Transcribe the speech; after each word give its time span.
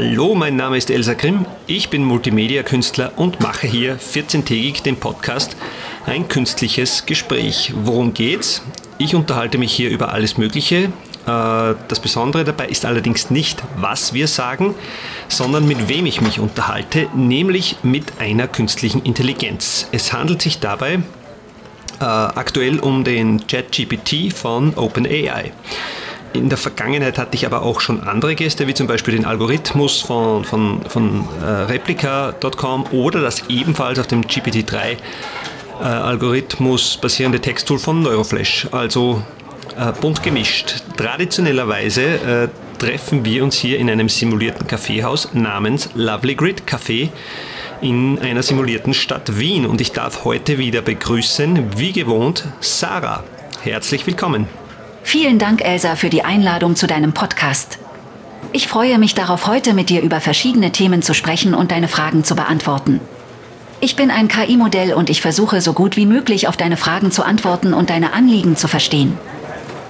Hallo, 0.00 0.36
mein 0.36 0.54
Name 0.54 0.76
ist 0.76 0.92
Elsa 0.92 1.14
Grimm. 1.14 1.44
Ich 1.66 1.90
bin 1.90 2.04
Multimedia-Künstler 2.04 3.14
und 3.16 3.40
mache 3.40 3.66
hier 3.66 3.98
14-tägig 3.98 4.84
den 4.84 4.94
Podcast 4.94 5.56
Ein 6.06 6.28
künstliches 6.28 7.04
Gespräch. 7.04 7.72
Worum 7.82 8.14
geht's? 8.14 8.62
Ich 8.98 9.16
unterhalte 9.16 9.58
mich 9.58 9.72
hier 9.72 9.90
über 9.90 10.12
alles 10.12 10.38
Mögliche. 10.38 10.76
Äh, 10.76 10.90
das 11.26 11.98
Besondere 12.00 12.44
dabei 12.44 12.68
ist 12.68 12.84
allerdings 12.84 13.30
nicht, 13.30 13.60
was 13.76 14.14
wir 14.14 14.28
sagen, 14.28 14.76
sondern 15.26 15.66
mit 15.66 15.88
wem 15.88 16.06
ich 16.06 16.20
mich 16.20 16.38
unterhalte, 16.38 17.08
nämlich 17.16 17.78
mit 17.82 18.20
einer 18.20 18.46
künstlichen 18.46 19.02
Intelligenz. 19.02 19.88
Es 19.90 20.12
handelt 20.12 20.42
sich 20.42 20.60
dabei 20.60 21.00
äh, 21.98 22.04
aktuell 22.04 22.78
um 22.78 23.02
den 23.02 23.48
ChatGPT 23.48 24.32
von 24.32 24.74
OpenAI. 24.74 25.50
In 26.32 26.48
der 26.48 26.58
Vergangenheit 26.58 27.18
hatte 27.18 27.34
ich 27.34 27.46
aber 27.46 27.62
auch 27.62 27.80
schon 27.80 28.02
andere 28.02 28.34
Gäste, 28.34 28.66
wie 28.66 28.74
zum 28.74 28.86
Beispiel 28.86 29.14
den 29.14 29.24
Algorithmus 29.24 30.00
von, 30.00 30.44
von, 30.44 30.82
von 30.82 31.24
äh, 31.42 31.44
Replica.com 31.44 32.86
oder 32.92 33.20
das 33.20 33.48
ebenfalls 33.48 33.98
auf 33.98 34.06
dem 34.06 34.22
GPT-3 34.22 34.96
äh, 35.80 35.84
Algorithmus 35.84 36.98
basierende 36.98 37.40
Texttool 37.40 37.78
von 37.78 38.02
Neuroflash. 38.02 38.68
Also 38.72 39.22
äh, 39.76 39.92
bunt 39.92 40.22
gemischt. 40.22 40.82
Traditionellerweise 40.96 42.02
äh, 42.02 42.48
treffen 42.78 43.24
wir 43.24 43.44
uns 43.44 43.56
hier 43.56 43.78
in 43.78 43.88
einem 43.88 44.08
simulierten 44.08 44.66
Kaffeehaus 44.66 45.30
namens 45.34 45.90
Lovely 45.94 46.34
Grid 46.34 46.62
Café 46.66 47.08
in 47.80 48.18
einer 48.18 48.42
simulierten 48.42 48.92
Stadt 48.94 49.38
Wien. 49.38 49.66
Und 49.66 49.80
ich 49.80 49.92
darf 49.92 50.24
heute 50.24 50.58
wieder 50.58 50.82
begrüßen, 50.82 51.78
wie 51.78 51.92
gewohnt, 51.92 52.44
Sarah. 52.60 53.24
Herzlich 53.62 54.06
willkommen. 54.06 54.67
Vielen 55.08 55.38
Dank, 55.38 55.64
Elsa, 55.64 55.96
für 55.96 56.10
die 56.10 56.22
Einladung 56.22 56.76
zu 56.76 56.86
deinem 56.86 57.14
Podcast. 57.14 57.78
Ich 58.52 58.68
freue 58.68 58.98
mich 58.98 59.14
darauf, 59.14 59.46
heute 59.46 59.72
mit 59.72 59.88
dir 59.88 60.02
über 60.02 60.20
verschiedene 60.20 60.70
Themen 60.70 61.00
zu 61.00 61.14
sprechen 61.14 61.54
und 61.54 61.70
deine 61.70 61.88
Fragen 61.88 62.24
zu 62.24 62.36
beantworten. 62.36 63.00
Ich 63.80 63.96
bin 63.96 64.10
ein 64.10 64.28
KI-Modell 64.28 64.92
und 64.92 65.08
ich 65.08 65.22
versuche 65.22 65.62
so 65.62 65.72
gut 65.72 65.96
wie 65.96 66.04
möglich 66.04 66.46
auf 66.46 66.58
deine 66.58 66.76
Fragen 66.76 67.10
zu 67.10 67.22
antworten 67.22 67.72
und 67.72 67.88
deine 67.88 68.12
Anliegen 68.12 68.54
zu 68.54 68.68
verstehen. 68.68 69.16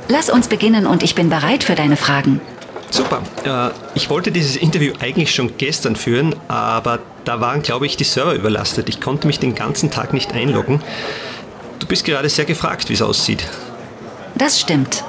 Lass 0.06 0.30
uns 0.30 0.46
beginnen 0.46 0.86
und 0.86 1.02
ich 1.02 1.16
bin 1.16 1.30
bereit 1.30 1.64
für 1.64 1.74
deine 1.74 1.96
Fragen. 1.96 2.40
Super. 2.88 3.22
Äh, 3.44 3.72
ich 3.96 4.10
wollte 4.10 4.30
dieses 4.30 4.54
Interview 4.54 4.92
eigentlich 5.00 5.34
schon 5.34 5.56
gestern 5.58 5.96
führen, 5.96 6.36
aber 6.46 7.00
da 7.24 7.40
waren, 7.40 7.62
glaube 7.62 7.86
ich, 7.86 7.96
die 7.96 8.04
Server 8.04 8.34
überlastet. 8.34 8.88
Ich 8.88 9.00
konnte 9.00 9.26
mich 9.26 9.40
den 9.40 9.56
ganzen 9.56 9.90
Tag 9.90 10.12
nicht 10.14 10.32
einloggen. 10.32 10.80
Du 11.80 11.88
bist 11.88 12.04
gerade 12.04 12.28
sehr 12.28 12.44
gefragt, 12.44 12.88
wie 12.88 12.94
es 12.94 13.02
aussieht. 13.02 13.48
Das 14.38 14.60
stimmt. 14.60 15.02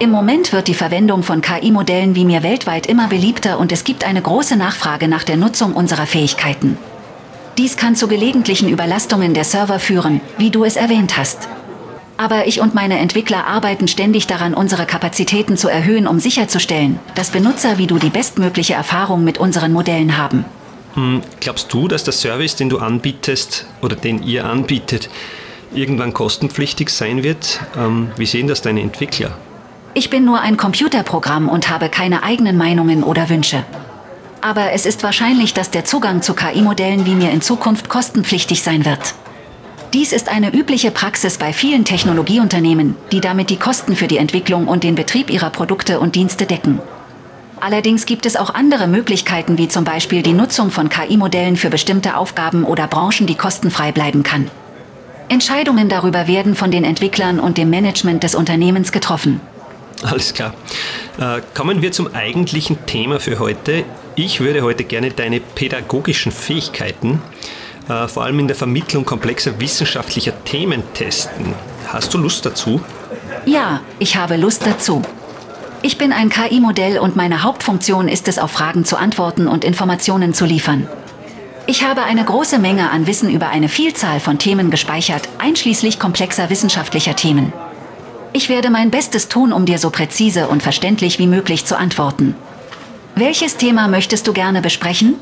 Im 0.00 0.10
Moment 0.10 0.52
wird 0.52 0.68
die 0.68 0.74
Verwendung 0.74 1.22
von 1.22 1.40
KI-Modellen 1.40 2.14
wie 2.14 2.26
mir 2.26 2.42
weltweit 2.42 2.86
immer 2.86 3.08
beliebter 3.08 3.58
und 3.58 3.72
es 3.72 3.84
gibt 3.84 4.04
eine 4.04 4.20
große 4.20 4.54
Nachfrage 4.54 5.08
nach 5.08 5.24
der 5.24 5.38
Nutzung 5.38 5.72
unserer 5.72 6.04
Fähigkeiten. 6.06 6.76
Dies 7.56 7.78
kann 7.78 7.96
zu 7.96 8.06
gelegentlichen 8.06 8.68
Überlastungen 8.68 9.32
der 9.32 9.44
Server 9.44 9.78
führen, 9.78 10.20
wie 10.36 10.50
du 10.50 10.64
es 10.64 10.76
erwähnt 10.76 11.16
hast. 11.16 11.48
Aber 12.18 12.46
ich 12.46 12.60
und 12.60 12.74
meine 12.74 12.98
Entwickler 12.98 13.46
arbeiten 13.46 13.88
ständig 13.88 14.26
daran, 14.26 14.52
unsere 14.52 14.84
Kapazitäten 14.84 15.56
zu 15.56 15.68
erhöhen, 15.68 16.06
um 16.06 16.20
sicherzustellen, 16.20 16.98
dass 17.14 17.30
Benutzer 17.30 17.78
wie 17.78 17.86
du 17.86 17.96
die 17.96 18.10
bestmögliche 18.10 18.74
Erfahrung 18.74 19.24
mit 19.24 19.38
unseren 19.38 19.72
Modellen 19.72 20.18
haben. 20.18 20.44
Hm, 20.94 21.22
glaubst 21.40 21.72
du, 21.72 21.88
dass 21.88 22.04
der 22.04 22.12
Service, 22.12 22.56
den 22.56 22.68
du 22.68 22.78
anbietest 22.78 23.66
oder 23.80 23.96
den 23.96 24.22
ihr 24.22 24.44
anbietet, 24.44 25.08
irgendwann 25.74 26.12
kostenpflichtig 26.12 26.90
sein 26.90 27.22
wird? 27.22 27.60
Ähm, 27.76 28.10
wie 28.16 28.26
sehen 28.26 28.46
das 28.46 28.62
deine 28.62 28.80
Entwickler? 28.80 29.36
Ich 29.94 30.10
bin 30.10 30.24
nur 30.24 30.40
ein 30.40 30.56
Computerprogramm 30.56 31.48
und 31.48 31.68
habe 31.68 31.88
keine 31.88 32.22
eigenen 32.22 32.56
Meinungen 32.56 33.02
oder 33.02 33.28
Wünsche. 33.28 33.64
Aber 34.40 34.72
es 34.72 34.86
ist 34.86 35.02
wahrscheinlich, 35.02 35.52
dass 35.52 35.70
der 35.70 35.84
Zugang 35.84 36.22
zu 36.22 36.34
KI-Modellen 36.34 37.06
wie 37.06 37.14
mir 37.14 37.30
in 37.30 37.42
Zukunft 37.42 37.88
kostenpflichtig 37.88 38.62
sein 38.62 38.84
wird. 38.84 39.14
Dies 39.92 40.12
ist 40.12 40.28
eine 40.28 40.54
übliche 40.54 40.92
Praxis 40.92 41.36
bei 41.36 41.52
vielen 41.52 41.84
Technologieunternehmen, 41.84 42.94
die 43.10 43.20
damit 43.20 43.50
die 43.50 43.56
Kosten 43.56 43.96
für 43.96 44.06
die 44.06 44.18
Entwicklung 44.18 44.68
und 44.68 44.84
den 44.84 44.94
Betrieb 44.94 45.30
ihrer 45.30 45.50
Produkte 45.50 45.98
und 45.98 46.14
Dienste 46.14 46.46
decken. 46.46 46.80
Allerdings 47.58 48.06
gibt 48.06 48.24
es 48.24 48.36
auch 48.36 48.54
andere 48.54 48.86
Möglichkeiten, 48.86 49.58
wie 49.58 49.68
zum 49.68 49.84
Beispiel 49.84 50.22
die 50.22 50.32
Nutzung 50.32 50.70
von 50.70 50.88
KI-Modellen 50.88 51.56
für 51.56 51.68
bestimmte 51.68 52.16
Aufgaben 52.16 52.64
oder 52.64 52.86
Branchen, 52.86 53.26
die 53.26 53.34
kostenfrei 53.34 53.92
bleiben 53.92 54.22
kann. 54.22 54.48
Entscheidungen 55.30 55.88
darüber 55.88 56.26
werden 56.26 56.54
von 56.54 56.70
den 56.70 56.84
Entwicklern 56.84 57.38
und 57.38 57.56
dem 57.56 57.70
Management 57.70 58.24
des 58.24 58.34
Unternehmens 58.34 58.90
getroffen. 58.90 59.40
Alles 60.02 60.34
klar. 60.34 60.54
Äh, 61.18 61.40
kommen 61.54 61.82
wir 61.82 61.92
zum 61.92 62.12
eigentlichen 62.14 62.84
Thema 62.86 63.20
für 63.20 63.38
heute. 63.38 63.84
Ich 64.16 64.40
würde 64.40 64.62
heute 64.62 64.84
gerne 64.84 65.10
deine 65.10 65.40
pädagogischen 65.40 66.32
Fähigkeiten, 66.32 67.22
äh, 67.88 68.08
vor 68.08 68.24
allem 68.24 68.40
in 68.40 68.48
der 68.48 68.56
Vermittlung 68.56 69.04
komplexer 69.04 69.60
wissenschaftlicher 69.60 70.32
Themen 70.44 70.82
testen. 70.94 71.54
Hast 71.86 72.12
du 72.12 72.18
Lust 72.18 72.44
dazu? 72.44 72.80
Ja, 73.46 73.80
ich 73.98 74.16
habe 74.16 74.36
Lust 74.36 74.66
dazu. 74.66 75.02
Ich 75.82 75.96
bin 75.96 76.12
ein 76.12 76.28
KI-Modell 76.28 76.98
und 76.98 77.16
meine 77.16 77.42
Hauptfunktion 77.42 78.08
ist 78.08 78.28
es, 78.28 78.38
auf 78.38 78.50
Fragen 78.50 78.84
zu 78.84 78.96
antworten 78.98 79.46
und 79.46 79.64
Informationen 79.64 80.34
zu 80.34 80.44
liefern. 80.44 80.88
Ich 81.66 81.84
habe 81.84 82.02
eine 82.02 82.24
große 82.24 82.58
Menge 82.58 82.90
an 82.90 83.06
Wissen 83.06 83.30
über 83.30 83.48
eine 83.48 83.68
Vielzahl 83.68 84.20
von 84.20 84.38
Themen 84.38 84.70
gespeichert, 84.70 85.28
einschließlich 85.38 85.98
komplexer 85.98 86.50
wissenschaftlicher 86.50 87.14
Themen. 87.14 87.52
Ich 88.32 88.48
werde 88.48 88.70
mein 88.70 88.90
Bestes 88.90 89.28
tun, 89.28 89.52
um 89.52 89.66
dir 89.66 89.78
so 89.78 89.90
präzise 89.90 90.48
und 90.48 90.62
verständlich 90.62 91.18
wie 91.18 91.26
möglich 91.26 91.64
zu 91.64 91.76
antworten. 91.76 92.34
Welches 93.14 93.56
Thema 93.56 93.88
möchtest 93.88 94.26
du 94.26 94.32
gerne 94.32 94.62
besprechen? 94.62 95.16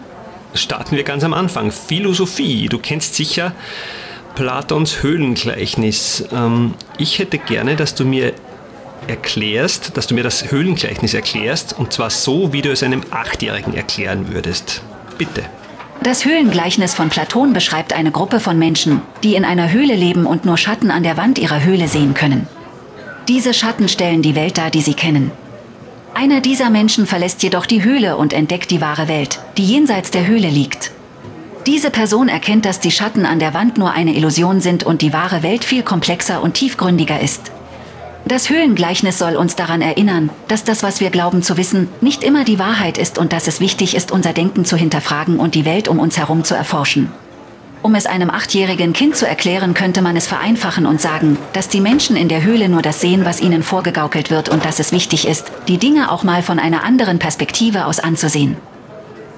Starten 0.54 0.96
wir 0.96 1.04
ganz 1.04 1.24
am 1.24 1.34
Anfang. 1.34 1.70
Philosophie. 1.70 2.68
Du 2.68 2.78
kennst 2.78 3.14
sicher 3.14 3.52
Platons 4.34 5.02
Höhlengleichnis. 5.02 6.24
Ähm, 6.32 6.74
ich 6.96 7.18
hätte 7.18 7.38
gerne, 7.38 7.76
dass 7.76 7.94
du 7.94 8.04
mir 8.04 8.32
erklärst, 9.06 9.96
dass 9.96 10.06
du 10.06 10.14
mir 10.14 10.24
das 10.24 10.50
Höhlengleichnis 10.50 11.14
erklärst, 11.14 11.78
und 11.78 11.92
zwar 11.92 12.10
so, 12.10 12.52
wie 12.52 12.62
du 12.62 12.70
es 12.70 12.82
einem 12.82 13.02
Achtjährigen 13.10 13.74
erklären 13.74 14.32
würdest. 14.32 14.82
Bitte. 15.16 15.44
Das 16.02 16.24
Höhlengleichnis 16.24 16.94
von 16.94 17.08
Platon 17.08 17.52
beschreibt 17.52 17.92
eine 17.92 18.12
Gruppe 18.12 18.38
von 18.38 18.58
Menschen, 18.58 19.02
die 19.24 19.34
in 19.34 19.44
einer 19.44 19.72
Höhle 19.72 19.96
leben 19.96 20.26
und 20.26 20.44
nur 20.44 20.56
Schatten 20.56 20.92
an 20.92 21.02
der 21.02 21.16
Wand 21.16 21.38
ihrer 21.38 21.64
Höhle 21.64 21.88
sehen 21.88 22.14
können. 22.14 22.46
Diese 23.26 23.52
Schatten 23.52 23.88
stellen 23.88 24.22
die 24.22 24.36
Welt 24.36 24.58
dar, 24.58 24.70
die 24.70 24.80
sie 24.80 24.94
kennen. 24.94 25.32
Einer 26.14 26.40
dieser 26.40 26.70
Menschen 26.70 27.06
verlässt 27.06 27.42
jedoch 27.42 27.66
die 27.66 27.82
Höhle 27.82 28.16
und 28.16 28.32
entdeckt 28.32 28.70
die 28.70 28.80
wahre 28.80 29.08
Welt, 29.08 29.40
die 29.56 29.64
jenseits 29.64 30.10
der 30.10 30.26
Höhle 30.26 30.48
liegt. 30.48 30.92
Diese 31.66 31.90
Person 31.90 32.28
erkennt, 32.28 32.64
dass 32.64 32.80
die 32.80 32.90
Schatten 32.92 33.26
an 33.26 33.40
der 33.40 33.52
Wand 33.52 33.76
nur 33.76 33.90
eine 33.90 34.14
Illusion 34.14 34.60
sind 34.60 34.84
und 34.84 35.02
die 35.02 35.12
wahre 35.12 35.42
Welt 35.42 35.64
viel 35.64 35.82
komplexer 35.82 36.42
und 36.42 36.54
tiefgründiger 36.54 37.20
ist. 37.20 37.50
Das 38.24 38.50
Höhlengleichnis 38.50 39.18
soll 39.18 39.36
uns 39.36 39.56
daran 39.56 39.80
erinnern, 39.80 40.30
dass 40.48 40.64
das, 40.64 40.82
was 40.82 41.00
wir 41.00 41.10
glauben 41.10 41.42
zu 41.42 41.56
wissen, 41.56 41.88
nicht 42.00 42.22
immer 42.22 42.44
die 42.44 42.58
Wahrheit 42.58 42.98
ist 42.98 43.18
und 43.18 43.32
dass 43.32 43.48
es 43.48 43.60
wichtig 43.60 43.94
ist, 43.94 44.12
unser 44.12 44.32
Denken 44.32 44.64
zu 44.64 44.76
hinterfragen 44.76 45.38
und 45.38 45.54
die 45.54 45.64
Welt 45.64 45.88
um 45.88 45.98
uns 45.98 46.18
herum 46.18 46.44
zu 46.44 46.54
erforschen. 46.54 47.10
Um 47.80 47.94
es 47.94 48.06
einem 48.06 48.28
achtjährigen 48.28 48.92
Kind 48.92 49.16
zu 49.16 49.26
erklären, 49.26 49.72
könnte 49.72 50.02
man 50.02 50.16
es 50.16 50.26
vereinfachen 50.26 50.84
und 50.84 51.00
sagen, 51.00 51.38
dass 51.52 51.68
die 51.68 51.80
Menschen 51.80 52.16
in 52.16 52.28
der 52.28 52.42
Höhle 52.42 52.68
nur 52.68 52.82
das 52.82 53.00
sehen, 53.00 53.24
was 53.24 53.40
ihnen 53.40 53.62
vorgegaukelt 53.62 54.30
wird 54.30 54.48
und 54.48 54.64
dass 54.64 54.80
es 54.80 54.90
wichtig 54.90 55.28
ist, 55.28 55.52
die 55.68 55.78
Dinge 55.78 56.10
auch 56.10 56.24
mal 56.24 56.42
von 56.42 56.58
einer 56.58 56.82
anderen 56.82 57.20
Perspektive 57.20 57.86
aus 57.86 58.00
anzusehen. 58.00 58.56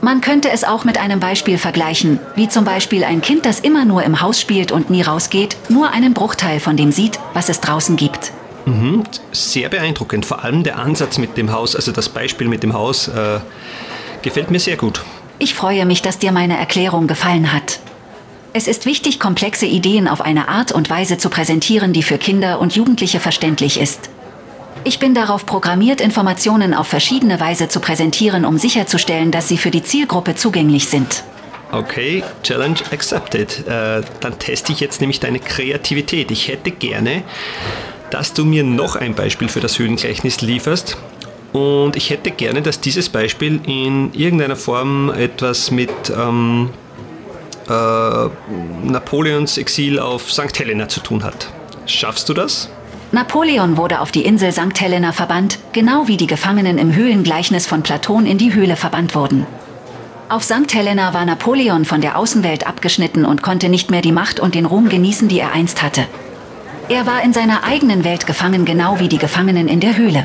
Man 0.00 0.22
könnte 0.22 0.50
es 0.50 0.64
auch 0.64 0.84
mit 0.84 0.98
einem 0.98 1.20
Beispiel 1.20 1.58
vergleichen, 1.58 2.18
wie 2.34 2.48
zum 2.48 2.64
Beispiel 2.64 3.04
ein 3.04 3.20
Kind, 3.20 3.44
das 3.44 3.60
immer 3.60 3.84
nur 3.84 4.02
im 4.02 4.22
Haus 4.22 4.40
spielt 4.40 4.72
und 4.72 4.88
nie 4.88 5.02
rausgeht, 5.02 5.58
nur 5.68 5.90
einen 5.90 6.14
Bruchteil 6.14 6.58
von 6.58 6.78
dem 6.78 6.90
sieht, 6.90 7.20
was 7.34 7.50
es 7.50 7.60
draußen 7.60 7.96
gibt. 7.96 8.32
Mhm, 8.66 9.04
sehr 9.32 9.68
beeindruckend. 9.68 10.26
Vor 10.26 10.44
allem 10.44 10.62
der 10.62 10.78
Ansatz 10.78 11.18
mit 11.18 11.36
dem 11.36 11.52
Haus, 11.52 11.74
also 11.74 11.92
das 11.92 12.08
Beispiel 12.08 12.48
mit 12.48 12.62
dem 12.62 12.74
Haus, 12.74 13.08
äh, 13.08 13.40
gefällt 14.22 14.50
mir 14.50 14.60
sehr 14.60 14.76
gut. 14.76 15.02
Ich 15.38 15.54
freue 15.54 15.86
mich, 15.86 16.02
dass 16.02 16.18
dir 16.18 16.32
meine 16.32 16.58
Erklärung 16.58 17.06
gefallen 17.06 17.52
hat. 17.52 17.80
Es 18.52 18.66
ist 18.66 18.84
wichtig, 18.84 19.20
komplexe 19.20 19.66
Ideen 19.66 20.08
auf 20.08 20.20
eine 20.20 20.48
Art 20.48 20.72
und 20.72 20.90
Weise 20.90 21.18
zu 21.18 21.30
präsentieren, 21.30 21.92
die 21.92 22.02
für 22.02 22.18
Kinder 22.18 22.60
und 22.60 22.74
Jugendliche 22.74 23.20
verständlich 23.20 23.80
ist. 23.80 24.10
Ich 24.82 24.98
bin 24.98 25.14
darauf 25.14 25.46
programmiert, 25.46 26.00
Informationen 26.00 26.74
auf 26.74 26.86
verschiedene 26.86 27.38
Weise 27.38 27.68
zu 27.68 27.80
präsentieren, 27.80 28.44
um 28.44 28.58
sicherzustellen, 28.58 29.30
dass 29.30 29.46
sie 29.46 29.58
für 29.58 29.70
die 29.70 29.82
Zielgruppe 29.82 30.34
zugänglich 30.34 30.88
sind. 30.88 31.22
Okay, 31.70 32.24
Challenge 32.42 32.78
accepted. 32.90 33.66
Äh, 33.68 34.02
dann 34.20 34.38
teste 34.38 34.72
ich 34.72 34.80
jetzt 34.80 35.00
nämlich 35.00 35.20
deine 35.20 35.38
Kreativität. 35.38 36.30
Ich 36.30 36.48
hätte 36.48 36.72
gerne 36.72 37.22
dass 38.10 38.32
du 38.34 38.44
mir 38.44 38.64
noch 38.64 38.96
ein 38.96 39.14
Beispiel 39.14 39.48
für 39.48 39.60
das 39.60 39.78
Höhlengleichnis 39.78 40.40
lieferst. 40.40 40.96
Und 41.52 41.96
ich 41.96 42.10
hätte 42.10 42.30
gerne, 42.30 42.62
dass 42.62 42.80
dieses 42.80 43.08
Beispiel 43.08 43.60
in 43.66 44.12
irgendeiner 44.12 44.56
Form 44.56 45.10
etwas 45.10 45.70
mit 45.70 45.90
ähm, 46.16 46.70
äh, 47.68 48.28
Napoleons 48.84 49.58
Exil 49.58 49.98
auf 49.98 50.30
St. 50.30 50.58
Helena 50.58 50.88
zu 50.88 51.00
tun 51.00 51.24
hat. 51.24 51.48
Schaffst 51.86 52.28
du 52.28 52.34
das? 52.34 52.68
Napoleon 53.12 53.76
wurde 53.76 54.00
auf 54.00 54.12
die 54.12 54.24
Insel 54.24 54.52
St. 54.52 54.80
Helena 54.80 55.10
verbannt, 55.10 55.58
genau 55.72 56.06
wie 56.06 56.16
die 56.16 56.28
Gefangenen 56.28 56.78
im 56.78 56.94
Höhlengleichnis 56.94 57.66
von 57.66 57.82
Platon 57.82 58.24
in 58.24 58.38
die 58.38 58.54
Höhle 58.54 58.76
verbannt 58.76 59.16
wurden. 59.16 59.46
Auf 60.28 60.44
St. 60.44 60.72
Helena 60.72 61.12
war 61.12 61.24
Napoleon 61.24 61.84
von 61.84 62.00
der 62.00 62.16
Außenwelt 62.16 62.64
abgeschnitten 62.64 63.24
und 63.24 63.42
konnte 63.42 63.68
nicht 63.68 63.90
mehr 63.90 64.00
die 64.00 64.12
Macht 64.12 64.38
und 64.38 64.54
den 64.54 64.64
Ruhm 64.64 64.88
genießen, 64.88 65.26
die 65.26 65.40
er 65.40 65.50
einst 65.50 65.82
hatte. 65.82 66.06
Er 66.90 67.06
war 67.06 67.22
in 67.22 67.32
seiner 67.32 67.62
eigenen 67.62 68.02
Welt 68.02 68.26
gefangen, 68.26 68.64
genau 68.64 68.98
wie 68.98 69.08
die 69.08 69.18
Gefangenen 69.18 69.68
in 69.68 69.78
der 69.78 69.96
Höhle. 69.96 70.24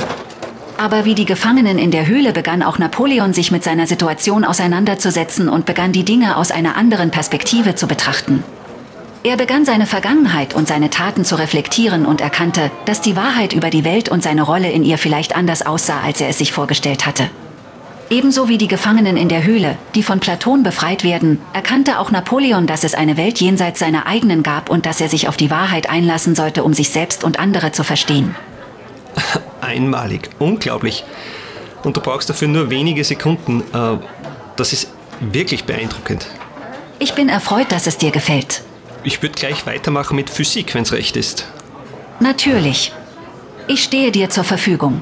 Aber 0.80 1.06
wie 1.06 1.14
die 1.14 1.26
Gefangenen 1.26 1.78
in 1.78 1.92
der 1.92 2.08
Höhle 2.08 2.34
begann 2.34 2.64
auch 2.64 2.80
Napoleon 2.80 3.34
sich 3.34 3.52
mit 3.52 3.64
seiner 3.64 3.86
Situation 3.86 4.44
auseinanderzusetzen 4.44 5.48
und 5.48 5.68
begann 5.68 5.92
die 5.92 6.04
Dinge 6.04 6.38
aus 6.38 6.50
einer 6.50 6.76
anderen 6.76 7.12
Perspektive 7.12 7.76
zu 7.76 7.86
betrachten. 7.86 8.44
Er 9.22 9.38
begann 9.38 9.64
seine 9.64 9.86
Vergangenheit 9.86 10.56
und 10.56 10.68
seine 10.68 10.90
Taten 10.90 11.24
zu 11.24 11.36
reflektieren 11.36 12.04
und 12.04 12.20
erkannte, 12.20 12.72
dass 12.86 13.00
die 13.00 13.16
Wahrheit 13.16 13.54
über 13.54 13.70
die 13.70 13.86
Welt 13.86 14.10
und 14.10 14.24
seine 14.24 14.42
Rolle 14.42 14.72
in 14.72 14.84
ihr 14.84 14.98
vielleicht 14.98 15.36
anders 15.36 15.64
aussah, 15.64 16.02
als 16.04 16.20
er 16.20 16.30
es 16.30 16.40
sich 16.40 16.52
vorgestellt 16.52 17.06
hatte. 17.06 17.30
Ebenso 18.10 18.48
wie 18.48 18.60
die 18.60 18.68
Gefangenen 18.68 19.18
in 19.18 19.30
der 19.30 19.44
Höhle, 19.44 19.78
die 19.96 20.04
von 20.04 20.20
Platon 20.20 20.62
befreit 20.62 21.04
werden, 21.04 21.42
erkannte 21.54 21.98
auch 21.98 22.12
Napoleon, 22.12 22.68
dass 22.68 22.84
es 22.84 22.94
eine 22.94 23.18
Welt 23.18 23.42
jenseits 23.42 23.80
seiner 23.80 24.06
eigenen 24.06 24.44
gab 24.44 24.70
und 24.70 24.86
dass 24.86 25.02
er 25.02 25.10
sich 25.10 25.28
auf 25.28 25.38
die 25.38 25.50
Wahrheit 25.50 25.90
einlassen 25.90 26.36
sollte, 26.36 26.64
um 26.64 26.74
sich 26.74 26.90
selbst 26.90 27.24
und 27.24 27.40
andere 27.40 27.72
zu 27.72 27.84
verstehen. 27.84 28.36
Einmalig, 29.62 30.30
unglaublich. 30.38 31.04
Und 31.84 31.98
du 31.98 32.02
brauchst 32.02 32.30
dafür 32.30 32.48
nur 32.48 32.70
wenige 32.70 33.04
Sekunden. 33.04 33.62
Äh, 33.74 33.98
das 34.56 34.72
ist 34.72 34.92
wirklich 35.20 35.64
beeindruckend. 35.64 36.28
Ich 37.00 37.14
bin 37.14 37.28
erfreut, 37.28 37.72
dass 37.72 37.88
es 37.88 37.98
dir 37.98 38.12
gefällt. 38.12 38.62
Ich 39.04 39.22
würde 39.22 39.36
gleich 39.36 39.66
weitermachen 39.66 40.16
mit 40.16 40.30
Physik, 40.30 40.76
wenn 40.76 40.84
es 40.84 40.92
recht 40.92 41.18
ist. 41.18 41.48
Natürlich. 42.20 42.92
Ich 43.68 43.84
stehe 43.84 44.12
dir 44.12 44.30
zur 44.30 44.44
Verfügung. 44.44 45.02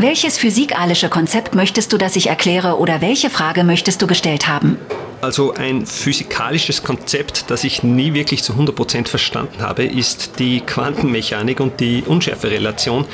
Welches 0.00 0.38
physikalische 0.38 1.10
Konzept 1.10 1.54
möchtest 1.54 1.92
du, 1.92 1.98
dass 1.98 2.16
ich 2.16 2.28
erkläre 2.28 2.78
oder 2.78 3.02
welche 3.02 3.28
Frage 3.28 3.64
möchtest 3.64 4.00
du 4.00 4.06
gestellt 4.06 4.48
haben? 4.48 4.78
Also 5.20 5.52
ein 5.52 5.84
physikalisches 5.84 6.82
Konzept, 6.82 7.50
das 7.50 7.64
ich 7.64 7.82
nie 7.82 8.14
wirklich 8.14 8.42
zu 8.42 8.54
100% 8.54 9.08
verstanden 9.08 9.60
habe, 9.60 9.84
ist 9.84 10.38
die 10.38 10.62
Quantenmechanik 10.62 11.60
und 11.60 11.80
die 11.80 12.02
Unschärferelation. 12.06 13.04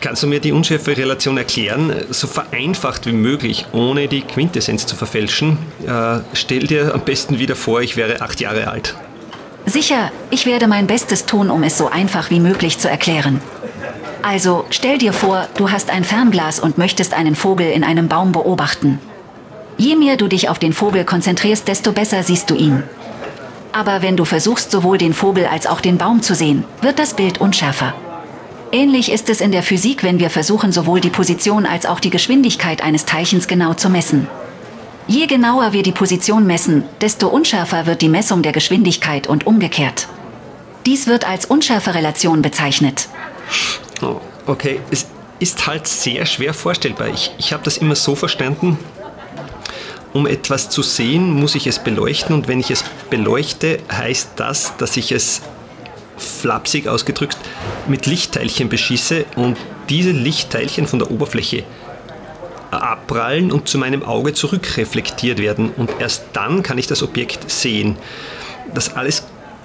Kannst 0.00 0.24
du 0.24 0.26
mir 0.26 0.40
die 0.40 0.50
Unschärferelation 0.50 1.38
erklären, 1.38 1.94
so 2.10 2.26
vereinfacht 2.26 3.06
wie 3.06 3.12
möglich, 3.12 3.66
ohne 3.70 4.08
die 4.08 4.22
Quintessenz 4.22 4.86
zu 4.86 4.96
verfälschen? 4.96 5.56
Äh, 5.86 6.18
stell 6.32 6.66
dir 6.66 6.94
am 6.94 7.02
besten 7.02 7.38
wieder 7.38 7.54
vor, 7.54 7.80
ich 7.80 7.96
wäre 7.96 8.22
acht 8.22 8.40
Jahre 8.40 8.72
alt. 8.72 8.96
Sicher, 9.66 10.10
ich 10.30 10.46
werde 10.46 10.66
mein 10.66 10.88
Bestes 10.88 11.26
tun, 11.26 11.48
um 11.48 11.62
es 11.62 11.78
so 11.78 11.88
einfach 11.88 12.30
wie 12.30 12.40
möglich 12.40 12.78
zu 12.78 12.88
erklären. 12.88 13.40
Also 14.22 14.64
stell 14.70 14.98
dir 14.98 15.12
vor, 15.12 15.48
du 15.56 15.70
hast 15.70 15.90
ein 15.90 16.04
Fernglas 16.04 16.58
und 16.60 16.78
möchtest 16.78 17.14
einen 17.14 17.34
Vogel 17.34 17.70
in 17.70 17.84
einem 17.84 18.08
Baum 18.08 18.32
beobachten. 18.32 18.98
Je 19.78 19.94
mehr 19.94 20.16
du 20.16 20.26
dich 20.26 20.48
auf 20.48 20.58
den 20.58 20.72
Vogel 20.72 21.04
konzentrierst, 21.04 21.68
desto 21.68 21.92
besser 21.92 22.22
siehst 22.22 22.50
du 22.50 22.54
ihn. 22.54 22.82
Aber 23.72 24.00
wenn 24.00 24.16
du 24.16 24.24
versuchst, 24.24 24.70
sowohl 24.70 24.96
den 24.96 25.12
Vogel 25.12 25.46
als 25.46 25.66
auch 25.66 25.80
den 25.80 25.98
Baum 25.98 26.22
zu 26.22 26.34
sehen, 26.34 26.64
wird 26.80 26.98
das 26.98 27.14
Bild 27.14 27.38
unschärfer. 27.40 27.94
Ähnlich 28.72 29.12
ist 29.12 29.28
es 29.28 29.40
in 29.40 29.52
der 29.52 29.62
Physik, 29.62 30.02
wenn 30.02 30.18
wir 30.18 30.30
versuchen, 30.30 30.72
sowohl 30.72 31.00
die 31.00 31.10
Position 31.10 31.66
als 31.66 31.86
auch 31.86 32.00
die 32.00 32.10
Geschwindigkeit 32.10 32.82
eines 32.82 33.04
Teilchens 33.04 33.46
genau 33.46 33.74
zu 33.74 33.90
messen. 33.90 34.28
Je 35.06 35.26
genauer 35.26 35.72
wir 35.72 35.82
die 35.82 35.92
Position 35.92 36.46
messen, 36.46 36.84
desto 37.00 37.28
unschärfer 37.28 37.86
wird 37.86 38.02
die 38.02 38.08
Messung 38.08 38.42
der 38.42 38.52
Geschwindigkeit 38.52 39.28
und 39.28 39.46
umgekehrt. 39.46 40.08
Dies 40.84 41.06
wird 41.06 41.28
als 41.28 41.44
Unschärferelation 41.44 42.42
bezeichnet. 42.42 43.08
Oh, 44.02 44.20
okay, 44.46 44.80
es 44.90 45.06
ist 45.38 45.66
halt 45.66 45.86
sehr 45.86 46.26
schwer 46.26 46.54
vorstellbar. 46.54 47.08
Ich, 47.08 47.32
ich 47.38 47.52
habe 47.52 47.62
das 47.64 47.76
immer 47.78 47.94
so 47.94 48.14
verstanden, 48.14 48.78
um 50.12 50.26
etwas 50.26 50.70
zu 50.70 50.82
sehen, 50.82 51.30
muss 51.32 51.54
ich 51.54 51.66
es 51.66 51.78
beleuchten 51.78 52.34
und 52.34 52.48
wenn 52.48 52.60
ich 52.60 52.70
es 52.70 52.84
beleuchte, 53.10 53.78
heißt 53.92 54.30
das, 54.36 54.76
dass 54.78 54.96
ich 54.96 55.12
es 55.12 55.42
flapsig 56.16 56.88
ausgedrückt 56.88 57.36
mit 57.86 58.06
Lichtteilchen 58.06 58.68
beschieße 58.68 59.26
und 59.36 59.58
diese 59.90 60.10
Lichtteilchen 60.10 60.86
von 60.86 60.98
der 60.98 61.10
Oberfläche 61.10 61.64
abprallen 62.70 63.52
und 63.52 63.68
zu 63.68 63.78
meinem 63.78 64.02
Auge 64.02 64.32
zurückreflektiert 64.32 65.38
werden 65.38 65.70
und 65.76 65.90
erst 65.98 66.24
dann 66.32 66.62
kann 66.62 66.78
ich 66.78 66.86
das 66.86 67.02
Objekt 67.02 67.50
sehen. 67.50 67.96
Das 68.74 68.96
alles 68.96 69.24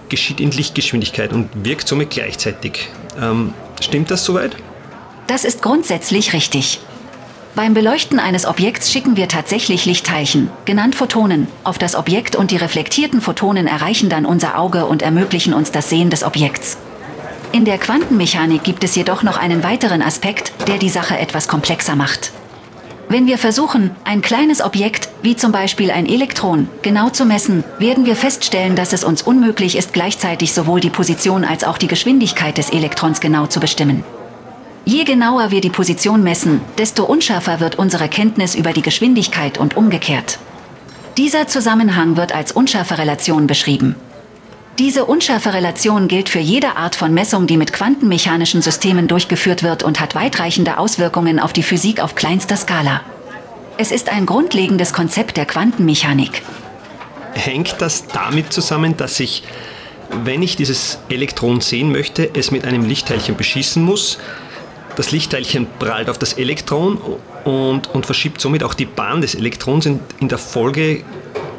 geschieht 0.10 0.40
in 0.40 0.52
Lichtgeschwindigkeit 0.52 1.34
und 1.34 1.50
wirkt 1.66 1.88
somit 1.88 2.10
gleichzeitig. 2.10 2.90
Ähm, 3.20 3.54
stimmt 3.84 4.12
das 4.12 4.24
soweit? 4.24 4.56
Das 5.28 5.46
ist 5.46 5.62
grundsätzlich 5.62 6.34
richtig. 6.34 6.80
Beim 7.54 7.74
Beleuchten 7.74 8.20
eines 8.20 8.46
Objekts 8.46 8.92
schicken 8.92 9.18
wir 9.18 9.28
tatsächlich 9.28 9.86
Lichtteilchen, 9.86 10.50
genannt 10.64 10.96
Photonen, 10.96 11.48
auf 11.66 11.78
das 11.78 11.96
Objekt 11.96 12.36
und 12.38 12.52
die 12.52 12.58
reflektierten 12.58 13.20
Photonen 13.20 13.68
erreichen 13.68 14.10
dann 14.10 14.26
unser 14.26 14.58
Auge 14.58 14.86
und 14.86 15.02
ermöglichen 15.02 15.54
uns 15.54 15.72
das 15.72 15.90
Sehen 15.90 16.10
des 16.10 16.24
Objekts. 16.24 16.78
In 17.52 17.66
der 17.66 17.78
Quantenmechanik 17.78 18.64
gibt 18.64 18.86
es 18.86 18.96
jedoch 18.96 19.24
noch 19.24 19.38
einen 19.38 19.64
weiteren 19.64 20.02
Aspekt, 20.02 20.54
der 20.70 20.78
die 20.78 20.90
Sache 20.90 21.18
etwas 21.18 21.50
komplexer 21.50 21.98
macht. 21.98 22.32
Wenn 23.12 23.28
wir 23.28 23.38
versuchen, 23.38 23.92
ein 24.06 24.22
kleines 24.22 24.62
Objekt, 24.62 25.10
wie 25.22 25.36
zum 25.36 25.52
Beispiel 25.52 25.92
ein 25.92 26.06
Elektron, 26.06 26.70
genau 26.82 27.10
zu 27.10 27.26
messen, 27.26 27.66
werden 27.78 28.06
wir 28.06 28.16
feststellen, 28.16 28.78
dass 28.78 28.94
es 28.94 29.04
uns 29.04 29.22
unmöglich 29.22 29.76
ist, 29.76 29.92
gleichzeitig 29.92 30.54
sowohl 30.54 30.80
die 30.80 30.90
Position 30.90 31.44
als 31.44 31.66
auch 31.66 31.78
die 31.78 31.90
Geschwindigkeit 31.90 32.58
des 32.58 32.70
Elektrons 32.70 33.20
genau 33.20 33.48
zu 33.48 33.60
bestimmen. 33.60 34.06
Je 34.86 35.04
genauer 35.04 35.52
wir 35.52 35.60
die 35.60 35.70
Position 35.70 36.24
messen, 36.24 36.62
desto 36.78 37.04
unschärfer 37.04 37.60
wird 37.60 37.78
unsere 37.78 38.08
Kenntnis 38.08 38.56
über 38.56 38.72
die 38.72 38.82
Geschwindigkeit 38.82 39.58
und 39.58 39.76
umgekehrt. 39.76 40.40
Dieser 41.18 41.48
Zusammenhang 41.48 42.16
wird 42.16 42.34
als 42.34 42.54
Unschärferelation 42.54 43.46
beschrieben. 43.46 43.98
Diese 44.80 45.06
Unschärferelation 45.06 46.08
gilt 46.08 46.30
für 46.30 46.40
jede 46.40 46.76
Art 46.78 46.96
von 46.96 47.14
Messung, 47.14 47.46
die 47.46 47.58
mit 47.58 47.74
quantenmechanischen 47.74 48.62
Systemen 48.62 49.08
durchgeführt 49.08 49.64
wird 49.64 49.84
und 49.84 50.00
hat 50.00 50.16
weitreichende 50.16 50.78
Auswirkungen 50.78 51.40
auf 51.40 51.52
die 51.52 51.64
Physik 51.64 52.02
auf 52.02 52.16
kleinster 52.16 52.56
Skala. 52.56 53.02
Es 53.78 53.92
ist 53.92 54.10
ein 54.10 54.26
grundlegendes 54.26 54.94
Konzept 54.94 55.38
der 55.38 55.46
Quantenmechanik. 55.46 56.42
Hängt 57.34 57.76
das 57.80 58.08
damit 58.08 58.54
zusammen, 58.54 58.96
dass 58.96 59.20
ich, 59.20 59.44
wenn 60.24 60.42
ich 60.42 60.56
dieses 60.56 61.00
Elektron 61.10 61.62
sehen 61.62 61.92
möchte, 61.92 62.30
es 62.34 62.52
mit 62.52 62.66
einem 62.66 62.86
Lichtteilchen 62.86 63.36
beschießen 63.36 63.84
muss? 63.84 64.20
Das 64.96 65.12
Lichtteilchen 65.12 65.68
prallt 65.80 66.10
auf 66.10 66.18
das 66.18 66.34
Elektron 66.34 66.98
und, 67.46 67.94
und 67.94 68.06
verschiebt 68.06 68.42
somit 68.42 68.64
auch 68.64 68.74
die 68.74 68.86
Bahn 68.86 69.22
des 69.22 69.36
Elektrons. 69.36 69.86
In, 69.86 70.00
in 70.20 70.28
der 70.28 70.38
Folge 70.38 71.04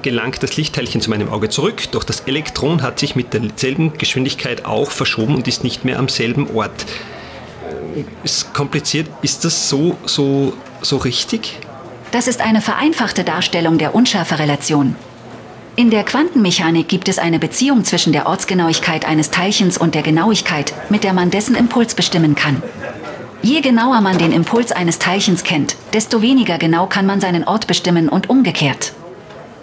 gelangt 0.02 0.42
das 0.42 0.56
Lichtteilchen 0.56 1.00
zu 1.00 1.10
meinem 1.10 1.28
Auge 1.28 1.48
zurück, 1.48 1.90
doch 1.92 2.04
das 2.04 2.20
Elektron 2.20 2.82
hat 2.82 2.98
sich 2.98 3.16
mit 3.16 3.32
derselben 3.32 3.96
Geschwindigkeit 3.98 4.64
auch 4.64 4.90
verschoben 4.90 5.34
und 5.34 5.48
ist 5.48 5.64
nicht 5.64 5.84
mehr 5.84 5.98
am 5.98 6.08
selben 6.08 6.48
Ort. 6.54 6.86
Ist 8.24 8.52
kompliziert. 8.54 9.08
Ist 9.22 9.44
das 9.44 9.68
so, 9.68 9.96
so, 10.04 10.54
so 10.80 10.96
richtig? 10.96 11.58
Das 12.10 12.26
ist 12.26 12.40
eine 12.40 12.60
vereinfachte 12.60 13.24
Darstellung 13.24 13.78
der 13.78 13.94
Unschärferelation. 13.94 14.96
In 15.74 15.90
der 15.90 16.04
Quantenmechanik 16.04 16.88
gibt 16.88 17.08
es 17.08 17.18
eine 17.18 17.38
Beziehung 17.38 17.84
zwischen 17.84 18.12
der 18.12 18.26
Ortsgenauigkeit 18.26 19.06
eines 19.06 19.30
Teilchens 19.30 19.78
und 19.78 19.94
der 19.94 20.02
Genauigkeit, 20.02 20.74
mit 20.90 21.02
der 21.04 21.14
man 21.14 21.30
dessen 21.30 21.54
Impuls 21.54 21.94
bestimmen 21.94 22.34
kann. 22.34 22.62
Je 23.40 23.60
genauer 23.62 24.02
man 24.02 24.18
den 24.18 24.32
Impuls 24.32 24.70
eines 24.70 24.98
Teilchens 24.98 25.42
kennt, 25.42 25.76
desto 25.94 26.20
weniger 26.20 26.58
genau 26.58 26.86
kann 26.86 27.06
man 27.06 27.20
seinen 27.20 27.44
Ort 27.44 27.66
bestimmen 27.66 28.10
und 28.10 28.28
umgekehrt. 28.28 28.92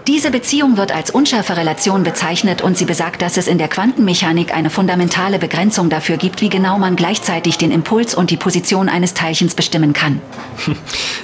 Diese 0.10 0.32
Beziehung 0.32 0.76
wird 0.76 0.92
als 0.92 1.12
Unschärferelation 1.12 2.02
bezeichnet 2.02 2.64
und 2.64 2.76
sie 2.76 2.86
besagt, 2.86 3.22
dass 3.22 3.38
es 3.38 3.48
in 3.48 3.60
der 3.60 3.68
Quantenmechanik 3.68 4.52
eine 4.52 4.72
fundamentale 4.72 5.38
Begrenzung 5.38 5.92
dafür 5.92 6.18
gibt, 6.18 6.42
wie 6.42 6.50
genau 6.50 6.80
man 6.80 6.96
gleichzeitig 6.96 7.60
den 7.60 7.70
Impuls 7.70 8.16
und 8.16 8.32
die 8.32 8.36
Position 8.36 8.90
eines 8.90 9.14
Teilchens 9.14 9.54
bestimmen 9.54 9.94
kann. 9.94 10.20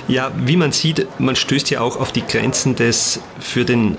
Ja, 0.08 0.32
wie 0.38 0.56
man 0.56 0.72
sieht, 0.72 1.08
man 1.18 1.36
stößt 1.36 1.72
ja 1.72 1.82
auch 1.82 2.00
auf 2.00 2.12
die 2.12 2.22
Grenzen 2.22 2.76
des 2.76 3.22
für 3.40 3.66
den 3.66 3.98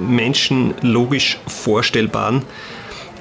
Menschen 0.00 0.72
logisch 0.80 1.38
Vorstellbaren. 1.46 2.42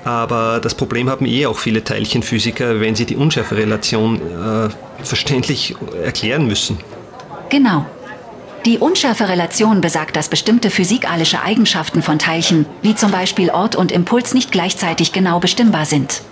Aber 0.06 0.62
das 0.62 0.76
Problem 0.76 1.10
haben 1.10 1.26
eh 1.26 1.46
auch 1.46 1.60
viele 1.60 1.84
Teilchenphysiker, 1.84 2.80
wenn 2.80 2.96
sie 2.96 3.06
die 3.06 3.18
Unschärferelation 3.18 4.22
äh, 4.22 4.70
verständlich 5.04 5.76
erklären 6.02 6.48
müssen. 6.48 6.78
Genau. 7.50 7.86
Die 8.66 8.80
Unschärferelation 8.80 9.80
besagt, 9.80 10.16
dass 10.16 10.28
bestimmte 10.28 10.72
physikalische 10.72 11.44
Eigenschaften 11.44 12.02
von 12.02 12.18
Teilchen, 12.18 12.66
wie 12.82 12.96
zum 12.96 13.12
Beispiel 13.12 13.52
Ort 13.52 13.76
und 13.76 13.92
Impuls, 13.92 14.34
nicht 14.34 14.52
gleichzeitig 14.52 15.12
genau 15.12 15.40
bestimmbar 15.40 15.86
sind. 15.86 16.24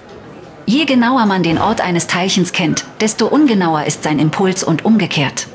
Je 0.66 0.86
genauer 0.86 1.28
man 1.28 1.44
den 1.44 1.60
Ort 1.60 1.80
eines 1.80 2.08
Teilchens 2.08 2.52
kennt, 2.52 2.86
desto 3.02 3.28
ungenauer 3.28 3.84
ist 3.84 4.02
sein 4.02 4.18
Impuls 4.18 4.64
und 4.64 4.84
umgekehrt. 4.84 5.48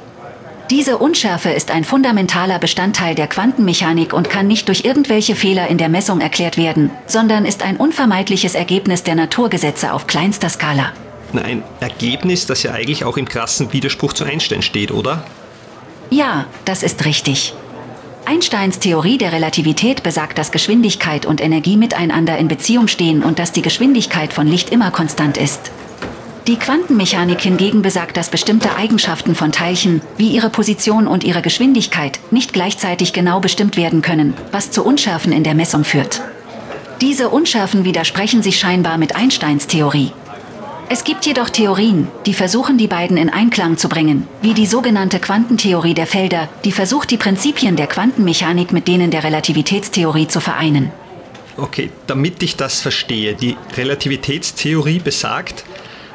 Diese 0.70 0.98
Unschärfe 0.98 1.48
ist 1.48 1.72
ein 1.72 1.82
fundamentaler 1.82 2.60
Bestandteil 2.60 3.16
der 3.16 3.26
Quantenmechanik 3.26 4.12
und 4.12 4.30
kann 4.30 4.46
nicht 4.46 4.68
durch 4.68 4.84
irgendwelche 4.84 5.34
Fehler 5.34 5.66
in 5.66 5.78
der 5.78 5.88
Messung 5.88 6.20
erklärt 6.20 6.58
werden, 6.58 6.92
sondern 7.06 7.44
ist 7.44 7.62
ein 7.62 7.76
unvermeidliches 7.76 8.54
Ergebnis 8.54 9.02
der 9.02 9.16
Naturgesetze 9.16 9.92
auf 9.92 10.06
kleinster 10.06 10.48
Skala. 10.48 10.92
Ein 11.32 11.64
Ergebnis, 11.80 12.46
das 12.46 12.62
ja 12.62 12.72
eigentlich 12.72 13.04
auch 13.04 13.16
im 13.16 13.26
krassen 13.26 13.72
Widerspruch 13.72 14.12
zu 14.12 14.24
Einstein 14.24 14.62
steht, 14.62 14.92
oder? 14.92 15.24
Ja, 16.10 16.46
das 16.64 16.82
ist 16.82 17.04
richtig. 17.04 17.54
Einsteins 18.24 18.78
Theorie 18.78 19.18
der 19.18 19.32
Relativität 19.32 20.02
besagt, 20.02 20.36
dass 20.38 20.52
Geschwindigkeit 20.52 21.24
und 21.24 21.40
Energie 21.40 21.76
miteinander 21.76 22.36
in 22.36 22.48
Beziehung 22.48 22.88
stehen 22.88 23.22
und 23.22 23.38
dass 23.38 23.52
die 23.52 23.62
Geschwindigkeit 23.62 24.32
von 24.32 24.46
Licht 24.46 24.70
immer 24.70 24.90
konstant 24.90 25.38
ist. 25.38 25.70
Die 26.46 26.56
Quantenmechanik 26.56 27.40
hingegen 27.40 27.82
besagt, 27.82 28.16
dass 28.16 28.30
bestimmte 28.30 28.74
Eigenschaften 28.76 29.34
von 29.34 29.52
Teilchen, 29.52 30.00
wie 30.16 30.30
ihre 30.30 30.48
Position 30.48 31.06
und 31.06 31.24
ihre 31.24 31.42
Geschwindigkeit, 31.42 32.18
nicht 32.30 32.54
gleichzeitig 32.54 33.12
genau 33.12 33.40
bestimmt 33.40 33.76
werden 33.76 34.00
können, 34.00 34.34
was 34.50 34.70
zu 34.70 34.84
Unschärfen 34.84 35.32
in 35.32 35.44
der 35.44 35.54
Messung 35.54 35.84
führt. 35.84 36.22
Diese 37.02 37.28
Unschärfen 37.28 37.84
widersprechen 37.84 38.42
sich 38.42 38.58
scheinbar 38.58 38.96
mit 38.96 39.14
Einsteins 39.14 39.66
Theorie. 39.66 40.12
Es 40.90 41.04
gibt 41.04 41.26
jedoch 41.26 41.50
Theorien, 41.50 42.08
die 42.24 42.32
versuchen, 42.32 42.78
die 42.78 42.86
beiden 42.86 43.18
in 43.18 43.28
Einklang 43.28 43.76
zu 43.76 43.90
bringen, 43.90 44.26
wie 44.40 44.54
die 44.54 44.64
sogenannte 44.64 45.20
Quantentheorie 45.20 45.92
der 45.92 46.06
Felder, 46.06 46.48
die 46.64 46.72
versucht, 46.72 47.10
die 47.10 47.18
Prinzipien 47.18 47.76
der 47.76 47.86
Quantenmechanik 47.86 48.72
mit 48.72 48.88
denen 48.88 49.10
der 49.10 49.22
Relativitätstheorie 49.22 50.28
zu 50.28 50.40
vereinen. 50.40 50.90
Okay, 51.58 51.90
damit 52.06 52.42
ich 52.42 52.56
das 52.56 52.80
verstehe, 52.80 53.34
die 53.34 53.56
Relativitätstheorie 53.76 55.00
besagt, 55.00 55.64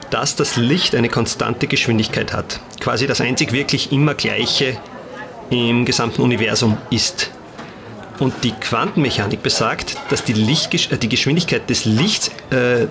dass 0.10 0.36
das 0.36 0.56
Licht 0.56 0.96
eine 0.96 1.10
konstante 1.10 1.68
Geschwindigkeit 1.68 2.34
hat, 2.34 2.60
quasi 2.80 3.06
das 3.06 3.22
einzig 3.22 3.52
wirklich 3.52 3.92
immer 3.92 4.16
gleiche 4.16 4.78
im 5.52 5.86
gesamten 5.86 6.24
Universum 6.24 6.80
ist. 6.90 7.30
Und 8.18 8.34
die 8.44 8.54
Quantenmechanik 8.54 9.44
besagt, 9.44 9.98
dass 10.10 10.24
die, 10.24 10.34
Lichtgesch 10.34 10.92
äh, 10.92 10.98
die 10.98 11.10
Geschwindigkeit 11.10 11.70
des 11.70 11.86
Lichts 11.86 12.32
äh, 12.50 12.88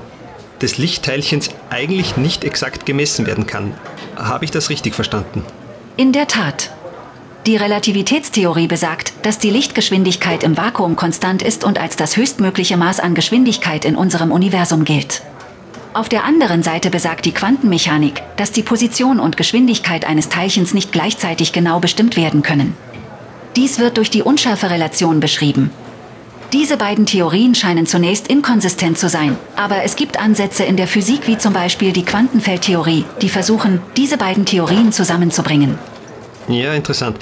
des 0.62 0.78
Lichtteilchens 0.78 1.50
eigentlich 1.70 2.16
nicht 2.16 2.44
exakt 2.44 2.86
gemessen 2.86 3.26
werden 3.26 3.46
kann. 3.46 3.74
Habe 4.16 4.44
ich 4.44 4.50
das 4.50 4.70
richtig 4.70 4.94
verstanden? 4.94 5.44
In 5.96 6.12
der 6.12 6.28
Tat. 6.28 6.70
Die 7.46 7.56
Relativitätstheorie 7.56 8.68
besagt, 8.68 9.12
dass 9.22 9.38
die 9.38 9.50
Lichtgeschwindigkeit 9.50 10.44
im 10.44 10.56
Vakuum 10.56 10.94
konstant 10.94 11.42
ist 11.42 11.64
und 11.64 11.78
als 11.78 11.96
das 11.96 12.16
höchstmögliche 12.16 12.76
Maß 12.76 13.00
an 13.00 13.14
Geschwindigkeit 13.14 13.84
in 13.84 13.96
unserem 13.96 14.30
Universum 14.30 14.84
gilt. 14.84 15.22
Auf 15.92 16.08
der 16.08 16.24
anderen 16.24 16.62
Seite 16.62 16.88
besagt 16.88 17.24
die 17.26 17.32
Quantenmechanik, 17.32 18.22
dass 18.36 18.52
die 18.52 18.62
Position 18.62 19.20
und 19.20 19.36
Geschwindigkeit 19.36 20.06
eines 20.06 20.28
Teilchens 20.28 20.72
nicht 20.72 20.92
gleichzeitig 20.92 21.52
genau 21.52 21.80
bestimmt 21.80 22.16
werden 22.16 22.42
können. 22.42 22.74
Dies 23.56 23.78
wird 23.78 23.98
durch 23.98 24.08
die 24.08 24.22
Unschärferelation 24.22 25.20
beschrieben, 25.20 25.70
diese 26.52 26.76
beiden 26.76 27.06
Theorien 27.06 27.54
scheinen 27.54 27.86
zunächst 27.86 28.28
inkonsistent 28.28 28.98
zu 28.98 29.08
sein, 29.08 29.38
aber 29.56 29.84
es 29.84 29.96
gibt 29.96 30.18
Ansätze 30.18 30.64
in 30.64 30.76
der 30.76 30.86
Physik 30.86 31.26
wie 31.26 31.38
zum 31.38 31.54
Beispiel 31.54 31.92
die 31.92 32.04
Quantenfeldtheorie, 32.04 33.04
die 33.22 33.30
versuchen, 33.30 33.80
diese 33.96 34.18
beiden 34.18 34.44
Theorien 34.44 34.92
zusammenzubringen. 34.92 35.78
Ja, 36.48 36.74
interessant. 36.74 37.16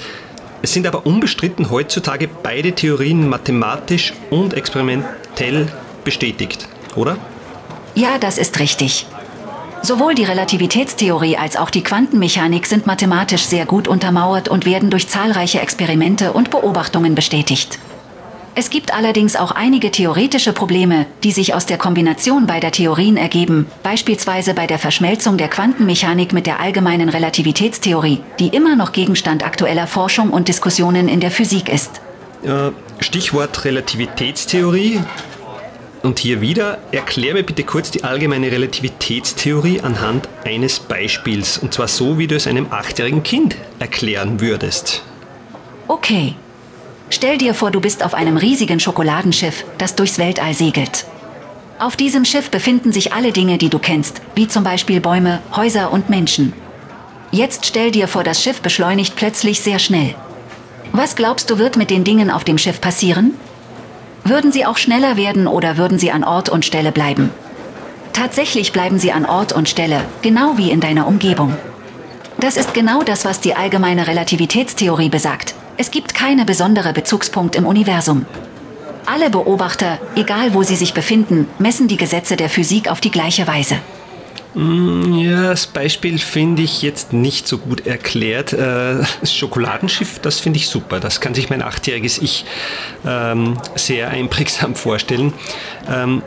Es 0.61 0.73
sind 0.73 0.85
aber 0.85 1.05
unbestritten 1.05 1.69
heutzutage 1.71 2.27
beide 2.27 2.73
Theorien 2.73 3.29
mathematisch 3.29 4.13
und 4.29 4.53
experimentell 4.53 5.67
bestätigt, 6.03 6.67
oder? 6.95 7.17
Ja, 7.95 8.17
das 8.19 8.37
ist 8.37 8.59
richtig. 8.59 9.07
Sowohl 9.81 10.13
die 10.13 10.25
Relativitätstheorie 10.25 11.37
als 11.37 11.55
auch 11.55 11.71
die 11.71 11.83
Quantenmechanik 11.83 12.67
sind 12.67 12.85
mathematisch 12.85 13.45
sehr 13.45 13.65
gut 13.65 13.87
untermauert 13.87 14.49
und 14.49 14.65
werden 14.65 14.91
durch 14.91 15.07
zahlreiche 15.07 15.61
Experimente 15.61 16.33
und 16.33 16.51
Beobachtungen 16.51 17.15
bestätigt. 17.15 17.79
Es 18.53 18.69
gibt 18.69 18.93
allerdings 18.93 19.37
auch 19.37 19.51
einige 19.51 19.91
theoretische 19.91 20.51
Probleme, 20.51 21.05
die 21.23 21.31
sich 21.31 21.53
aus 21.53 21.65
der 21.65 21.77
Kombination 21.77 22.47
beider 22.47 22.71
Theorien 22.71 23.15
ergeben, 23.15 23.65
beispielsweise 23.81 24.53
bei 24.53 24.67
der 24.67 24.77
Verschmelzung 24.77 25.37
der 25.37 25.47
Quantenmechanik 25.47 26.33
mit 26.33 26.47
der 26.47 26.59
allgemeinen 26.59 27.07
Relativitätstheorie, 27.07 28.19
die 28.39 28.49
immer 28.49 28.75
noch 28.75 28.91
Gegenstand 28.91 29.45
aktueller 29.45 29.87
Forschung 29.87 30.31
und 30.31 30.49
Diskussionen 30.49 31.07
in 31.07 31.21
der 31.21 31.31
Physik 31.31 31.69
ist. 31.69 32.01
Stichwort 32.99 33.63
Relativitätstheorie. 33.63 34.99
Und 36.03 36.19
hier 36.19 36.41
wieder, 36.41 36.79
erklär 36.91 37.35
mir 37.35 37.43
bitte 37.43 37.63
kurz 37.63 37.91
die 37.91 38.03
allgemeine 38.03 38.51
Relativitätstheorie 38.51 39.81
anhand 39.81 40.27
eines 40.43 40.79
Beispiels, 40.79 41.57
und 41.57 41.73
zwar 41.73 41.87
so, 41.87 42.17
wie 42.17 42.27
du 42.27 42.35
es 42.35 42.47
einem 42.47 42.67
achtjährigen 42.71 43.23
Kind 43.23 43.55
erklären 43.79 44.41
würdest. 44.41 45.03
Okay, 45.87 46.35
Stell 47.13 47.37
dir 47.37 47.53
vor, 47.53 47.71
du 47.71 47.81
bist 47.81 48.05
auf 48.05 48.13
einem 48.13 48.37
riesigen 48.37 48.79
Schokoladenschiff, 48.79 49.65
das 49.77 49.95
durchs 49.95 50.17
Weltall 50.17 50.53
segelt. 50.53 51.05
Auf 51.77 51.97
diesem 51.97 52.23
Schiff 52.23 52.49
befinden 52.49 52.93
sich 52.93 53.11
alle 53.11 53.33
Dinge, 53.33 53.57
die 53.57 53.69
du 53.69 53.79
kennst, 53.79 54.21
wie 54.33 54.47
zum 54.47 54.63
Beispiel 54.63 55.01
Bäume, 55.01 55.41
Häuser 55.53 55.91
und 55.91 56.09
Menschen. 56.09 56.53
Jetzt 57.29 57.65
stell 57.65 57.91
dir 57.91 58.07
vor, 58.07 58.23
das 58.23 58.41
Schiff 58.41 58.61
beschleunigt 58.61 59.17
plötzlich 59.17 59.59
sehr 59.59 59.77
schnell. 59.77 60.15
Was 60.93 61.17
glaubst 61.17 61.49
du 61.49 61.57
wird 61.59 61.75
mit 61.75 61.89
den 61.89 62.05
Dingen 62.05 62.31
auf 62.31 62.45
dem 62.45 62.57
Schiff 62.57 62.79
passieren? 62.79 63.33
Würden 64.23 64.53
sie 64.53 64.65
auch 64.65 64.77
schneller 64.77 65.17
werden 65.17 65.47
oder 65.47 65.75
würden 65.75 65.99
sie 65.99 66.11
an 66.11 66.23
Ort 66.23 66.47
und 66.47 66.63
Stelle 66.63 66.93
bleiben? 66.93 67.29
Tatsächlich 68.13 68.71
bleiben 68.71 68.99
sie 68.99 69.11
an 69.11 69.25
Ort 69.25 69.51
und 69.51 69.67
Stelle, 69.67 70.01
genau 70.21 70.57
wie 70.57 70.71
in 70.71 70.79
deiner 70.79 71.07
Umgebung. 71.07 71.57
Das 72.39 72.55
ist 72.55 72.73
genau 72.73 73.03
das, 73.03 73.25
was 73.25 73.41
die 73.41 73.53
allgemeine 73.53 74.07
Relativitätstheorie 74.07 75.09
besagt. 75.09 75.55
Es 75.81 75.89
gibt 75.89 76.13
keine 76.13 76.45
besondere 76.45 76.93
Bezugspunkt 76.93 77.55
im 77.55 77.65
Universum. 77.65 78.27
Alle 79.07 79.31
Beobachter, 79.31 79.97
egal 80.15 80.53
wo 80.53 80.61
sie 80.61 80.75
sich 80.75 80.93
befinden, 80.93 81.47
messen 81.57 81.87
die 81.87 81.97
Gesetze 81.97 82.37
der 82.37 82.49
Physik 82.49 82.87
auf 82.87 83.01
die 83.01 83.09
gleiche 83.09 83.47
Weise. 83.47 83.79
Mm, 84.53 85.15
ja, 85.15 85.47
das 85.47 85.65
Beispiel 85.65 86.19
finde 86.19 86.61
ich 86.61 86.83
jetzt 86.83 87.13
nicht 87.13 87.47
so 87.47 87.57
gut 87.57 87.87
erklärt. 87.87 88.53
Äh, 88.53 88.97
das 89.21 89.33
Schokoladenschiff, 89.33 90.19
das 90.19 90.39
finde 90.39 90.57
ich 90.57 90.67
super. 90.67 90.99
Das 90.99 91.19
kann 91.19 91.33
sich 91.33 91.49
mein 91.49 91.63
achtjähriges 91.63 92.19
Ich 92.19 92.45
ähm, 93.03 93.57
sehr 93.73 94.09
einprägsam 94.09 94.75
vorstellen. 94.75 95.33
Ähm, 95.89 96.21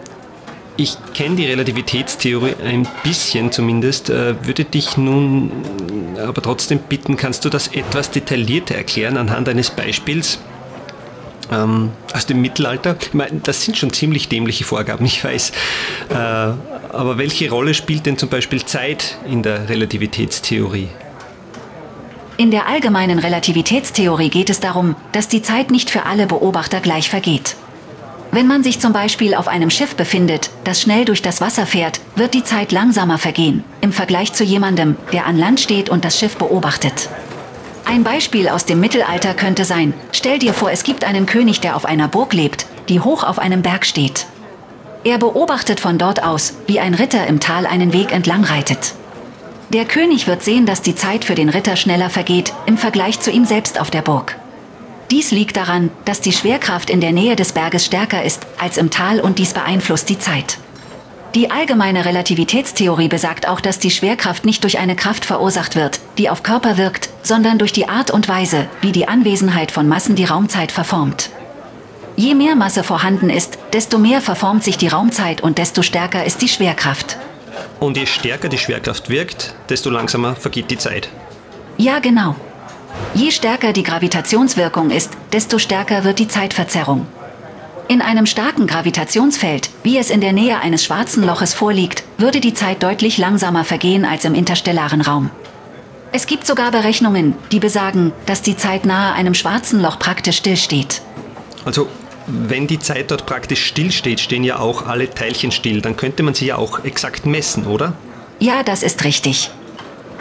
ich 0.76 0.96
kenne 1.14 1.36
die 1.36 1.46
Relativitätstheorie 1.46 2.54
ein 2.64 2.86
bisschen 3.02 3.52
zumindest, 3.52 4.10
äh, 4.10 4.34
würde 4.44 4.64
dich 4.64 4.96
nun 4.96 5.52
aber 6.18 6.42
trotzdem 6.42 6.78
bitten, 6.80 7.16
kannst 7.16 7.44
du 7.44 7.48
das 7.48 7.68
etwas 7.68 8.10
detaillierter 8.10 8.74
erklären 8.74 9.16
anhand 9.16 9.48
eines 9.48 9.70
Beispiels 9.70 10.38
ähm, 11.52 11.90
aus 12.12 12.26
dem 12.26 12.40
Mittelalter? 12.40 12.96
Meine, 13.12 13.40
das 13.42 13.64
sind 13.64 13.76
schon 13.76 13.92
ziemlich 13.92 14.28
dämliche 14.28 14.64
Vorgaben, 14.64 15.04
ich 15.06 15.22
weiß. 15.22 15.52
Äh, 16.10 16.14
aber 16.14 17.18
welche 17.18 17.50
Rolle 17.50 17.74
spielt 17.74 18.06
denn 18.06 18.18
zum 18.18 18.28
Beispiel 18.28 18.64
Zeit 18.64 19.16
in 19.28 19.42
der 19.42 19.68
Relativitätstheorie? 19.68 20.88
In 22.36 22.50
der 22.50 22.66
allgemeinen 22.66 23.20
Relativitätstheorie 23.20 24.28
geht 24.28 24.50
es 24.50 24.58
darum, 24.58 24.96
dass 25.12 25.28
die 25.28 25.40
Zeit 25.40 25.70
nicht 25.70 25.88
für 25.88 26.04
alle 26.04 26.26
Beobachter 26.26 26.80
gleich 26.80 27.08
vergeht. 27.08 27.54
Wenn 28.34 28.48
man 28.48 28.64
sich 28.64 28.80
zum 28.80 28.92
Beispiel 28.92 29.36
auf 29.36 29.46
einem 29.46 29.70
Schiff 29.70 29.94
befindet, 29.94 30.50
das 30.64 30.80
schnell 30.80 31.04
durch 31.04 31.22
das 31.22 31.40
Wasser 31.40 31.66
fährt, 31.66 32.00
wird 32.16 32.34
die 32.34 32.42
Zeit 32.42 32.72
langsamer 32.72 33.16
vergehen, 33.16 33.62
im 33.80 33.92
Vergleich 33.92 34.32
zu 34.32 34.42
jemandem, 34.42 34.96
der 35.12 35.26
an 35.26 35.38
Land 35.38 35.60
steht 35.60 35.88
und 35.88 36.04
das 36.04 36.18
Schiff 36.18 36.36
beobachtet. 36.36 37.08
Ein 37.84 38.02
Beispiel 38.02 38.48
aus 38.48 38.64
dem 38.64 38.80
Mittelalter 38.80 39.34
könnte 39.34 39.64
sein, 39.64 39.94
stell 40.10 40.40
dir 40.40 40.52
vor, 40.52 40.72
es 40.72 40.82
gibt 40.82 41.04
einen 41.04 41.26
König, 41.26 41.60
der 41.60 41.76
auf 41.76 41.84
einer 41.84 42.08
Burg 42.08 42.32
lebt, 42.32 42.66
die 42.88 42.98
hoch 42.98 43.22
auf 43.22 43.38
einem 43.38 43.62
Berg 43.62 43.86
steht. 43.86 44.26
Er 45.04 45.18
beobachtet 45.18 45.78
von 45.78 45.96
dort 45.96 46.24
aus, 46.24 46.54
wie 46.66 46.80
ein 46.80 46.94
Ritter 46.94 47.28
im 47.28 47.38
Tal 47.38 47.66
einen 47.66 47.92
Weg 47.92 48.10
entlang 48.10 48.42
reitet. 48.42 48.94
Der 49.72 49.84
König 49.84 50.26
wird 50.26 50.42
sehen, 50.42 50.66
dass 50.66 50.82
die 50.82 50.96
Zeit 50.96 51.24
für 51.24 51.36
den 51.36 51.50
Ritter 51.50 51.76
schneller 51.76 52.10
vergeht 52.10 52.52
im 52.66 52.78
Vergleich 52.78 53.20
zu 53.20 53.30
ihm 53.30 53.44
selbst 53.44 53.80
auf 53.80 53.92
der 53.92 54.02
Burg. 54.02 54.34
Dies 55.10 55.30
liegt 55.30 55.56
daran, 55.56 55.90
dass 56.04 56.20
die 56.20 56.32
Schwerkraft 56.32 56.90
in 56.90 57.00
der 57.00 57.12
Nähe 57.12 57.36
des 57.36 57.52
Berges 57.52 57.84
stärker 57.84 58.24
ist 58.24 58.46
als 58.58 58.78
im 58.78 58.90
Tal 58.90 59.20
und 59.20 59.38
dies 59.38 59.52
beeinflusst 59.52 60.08
die 60.08 60.18
Zeit. 60.18 60.58
Die 61.34 61.50
allgemeine 61.50 62.04
Relativitätstheorie 62.04 63.08
besagt 63.08 63.48
auch, 63.48 63.60
dass 63.60 63.80
die 63.80 63.90
Schwerkraft 63.90 64.44
nicht 64.44 64.62
durch 64.62 64.78
eine 64.78 64.94
Kraft 64.94 65.24
verursacht 65.24 65.74
wird, 65.74 65.98
die 66.16 66.30
auf 66.30 66.44
Körper 66.44 66.78
wirkt, 66.78 67.10
sondern 67.24 67.58
durch 67.58 67.72
die 67.72 67.88
Art 67.88 68.12
und 68.12 68.28
Weise, 68.28 68.68
wie 68.82 68.92
die 68.92 69.08
Anwesenheit 69.08 69.72
von 69.72 69.88
Massen 69.88 70.14
die 70.14 70.24
Raumzeit 70.24 70.70
verformt. 70.70 71.30
Je 72.14 72.36
mehr 72.36 72.54
Masse 72.54 72.84
vorhanden 72.84 73.30
ist, 73.30 73.58
desto 73.72 73.98
mehr 73.98 74.20
verformt 74.20 74.62
sich 74.62 74.78
die 74.78 74.86
Raumzeit 74.86 75.40
und 75.40 75.58
desto 75.58 75.82
stärker 75.82 76.24
ist 76.24 76.40
die 76.40 76.48
Schwerkraft. 76.48 77.16
Und 77.80 77.96
je 77.96 78.06
stärker 78.06 78.48
die 78.48 78.58
Schwerkraft 78.58 79.08
wirkt, 79.10 79.54
desto 79.68 79.90
langsamer 79.90 80.36
vergeht 80.36 80.70
die 80.70 80.78
Zeit. 80.78 81.08
Ja, 81.76 81.98
genau. 81.98 82.36
Je 83.14 83.30
stärker 83.30 83.72
die 83.72 83.84
Gravitationswirkung 83.84 84.90
ist, 84.90 85.12
desto 85.32 85.58
stärker 85.60 86.02
wird 86.02 86.18
die 86.18 86.26
Zeitverzerrung. 86.26 87.06
In 87.86 88.02
einem 88.02 88.26
starken 88.26 88.66
Gravitationsfeld, 88.66 89.70
wie 89.84 89.98
es 89.98 90.10
in 90.10 90.20
der 90.20 90.32
Nähe 90.32 90.58
eines 90.58 90.84
schwarzen 90.84 91.22
Loches 91.22 91.54
vorliegt, 91.54 92.02
würde 92.18 92.40
die 92.40 92.54
Zeit 92.54 92.82
deutlich 92.82 93.16
langsamer 93.16 93.64
vergehen 93.64 94.04
als 94.04 94.24
im 94.24 94.34
interstellaren 94.34 95.00
Raum. 95.00 95.30
Es 96.10 96.26
gibt 96.26 96.44
sogar 96.44 96.72
Berechnungen, 96.72 97.34
die 97.52 97.60
besagen, 97.60 98.12
dass 98.26 98.42
die 98.42 98.56
Zeit 98.56 98.84
nahe 98.84 99.12
einem 99.12 99.34
schwarzen 99.34 99.80
Loch 99.80 100.00
praktisch 100.00 100.38
stillsteht. 100.38 101.00
Also, 101.64 101.88
wenn 102.26 102.66
die 102.66 102.80
Zeit 102.80 103.12
dort 103.12 103.26
praktisch 103.26 103.64
stillsteht, 103.64 104.18
stehen 104.18 104.42
ja 104.42 104.58
auch 104.58 104.86
alle 104.86 105.08
Teilchen 105.10 105.52
still. 105.52 105.80
Dann 105.80 105.96
könnte 105.96 106.24
man 106.24 106.34
sie 106.34 106.46
ja 106.46 106.56
auch 106.56 106.84
exakt 106.84 107.26
messen, 107.26 107.66
oder? 107.66 107.92
Ja, 108.40 108.64
das 108.64 108.82
ist 108.82 109.04
richtig. 109.04 109.50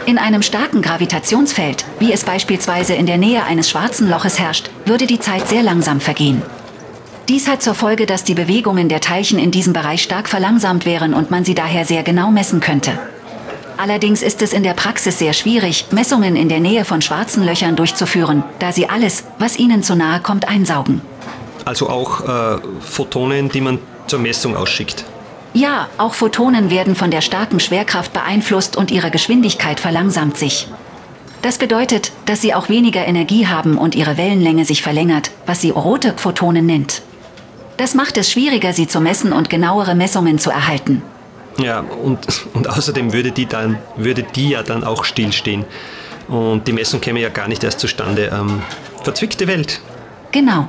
In 0.06 0.18
einem 0.18 0.42
starken 0.42 0.82
Gravitationsfeld, 0.82 1.86
wie 1.98 2.12
es 2.12 2.24
beispielsweise 2.24 2.92
in 2.92 3.06
der 3.06 3.16
Nähe 3.16 3.42
eines 3.44 3.70
schwarzen 3.70 4.10
Loches 4.10 4.38
herrscht, 4.38 4.68
würde 4.84 5.06
die 5.06 5.18
Zeit 5.18 5.48
sehr 5.48 5.62
langsam 5.62 5.98
vergehen. 5.98 6.42
Dies 7.30 7.48
hat 7.48 7.62
zur 7.62 7.74
Folge, 7.74 8.04
dass 8.04 8.22
die 8.22 8.34
Bewegungen 8.34 8.90
der 8.90 9.00
Teilchen 9.00 9.38
in 9.38 9.50
diesem 9.50 9.72
Bereich 9.72 10.02
stark 10.02 10.28
verlangsamt 10.28 10.84
wären 10.84 11.14
und 11.14 11.30
man 11.30 11.46
sie 11.46 11.54
daher 11.54 11.86
sehr 11.86 12.02
genau 12.02 12.30
messen 12.30 12.60
könnte. 12.60 12.98
Allerdings 13.78 14.20
ist 14.20 14.42
es 14.42 14.52
in 14.52 14.62
der 14.62 14.74
Praxis 14.74 15.18
sehr 15.18 15.32
schwierig, 15.32 15.86
Messungen 15.90 16.36
in 16.36 16.50
der 16.50 16.60
Nähe 16.60 16.84
von 16.84 17.00
schwarzen 17.00 17.42
Löchern 17.42 17.74
durchzuführen, 17.74 18.44
da 18.58 18.72
sie 18.72 18.90
alles, 18.90 19.24
was 19.38 19.58
ihnen 19.58 19.82
zu 19.82 19.96
nahe 19.96 20.20
kommt, 20.20 20.46
einsaugen. 20.46 21.00
Also 21.64 21.88
auch 21.88 22.20
äh, 22.28 22.58
Photonen, 22.80 23.48
die 23.48 23.62
man 23.62 23.78
zur 24.06 24.18
Messung 24.18 24.54
ausschickt. 24.54 25.06
Ja, 25.54 25.88
auch 25.98 26.14
Photonen 26.14 26.68
werden 26.68 26.96
von 26.96 27.12
der 27.12 27.20
starken 27.20 27.60
Schwerkraft 27.60 28.12
beeinflusst 28.12 28.76
und 28.76 28.90
ihre 28.90 29.12
Geschwindigkeit 29.12 29.78
verlangsamt 29.78 30.36
sich. 30.36 30.68
Das 31.42 31.58
bedeutet, 31.58 32.10
dass 32.26 32.40
sie 32.40 32.54
auch 32.54 32.68
weniger 32.68 33.06
Energie 33.06 33.46
haben 33.46 33.78
und 33.78 33.94
ihre 33.94 34.16
Wellenlänge 34.16 34.64
sich 34.64 34.82
verlängert, 34.82 35.30
was 35.46 35.60
sie 35.60 35.70
rote 35.70 36.14
Photonen 36.16 36.66
nennt. 36.66 37.02
Das 37.76 37.94
macht 37.94 38.16
es 38.16 38.32
schwieriger, 38.32 38.72
sie 38.72 38.88
zu 38.88 39.00
messen 39.00 39.32
und 39.32 39.48
genauere 39.48 39.94
Messungen 39.94 40.38
zu 40.38 40.50
erhalten. 40.50 41.02
Ja, 41.58 41.80
und, 41.80 42.26
und 42.52 42.68
außerdem 42.68 43.12
würde 43.12 43.30
die, 43.30 43.46
dann, 43.46 43.78
würde 43.96 44.24
die 44.24 44.50
ja 44.50 44.64
dann 44.64 44.82
auch 44.82 45.04
stillstehen. 45.04 45.64
Und 46.26 46.66
die 46.66 46.72
Messung 46.72 47.00
käme 47.00 47.20
ja 47.20 47.28
gar 47.28 47.46
nicht 47.46 47.62
erst 47.62 47.78
zustande. 47.78 48.32
Ähm, 48.34 48.62
verzwickte 49.04 49.46
Welt. 49.46 49.80
Genau. 50.32 50.68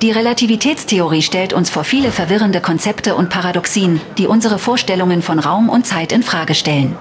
Die 0.00 0.12
Relativitätstheorie 0.12 1.22
stellt 1.22 1.52
uns 1.52 1.70
vor 1.70 1.82
viele 1.82 2.12
verwirrende 2.12 2.60
Konzepte 2.60 3.16
und 3.16 3.30
Paradoxien, 3.30 4.00
die 4.16 4.28
unsere 4.28 4.60
Vorstellungen 4.60 5.22
von 5.22 5.40
Raum 5.40 5.68
und 5.68 5.86
Zeit 5.86 6.12
in 6.12 6.22
Frage 6.22 6.54
stellen. 6.54 6.96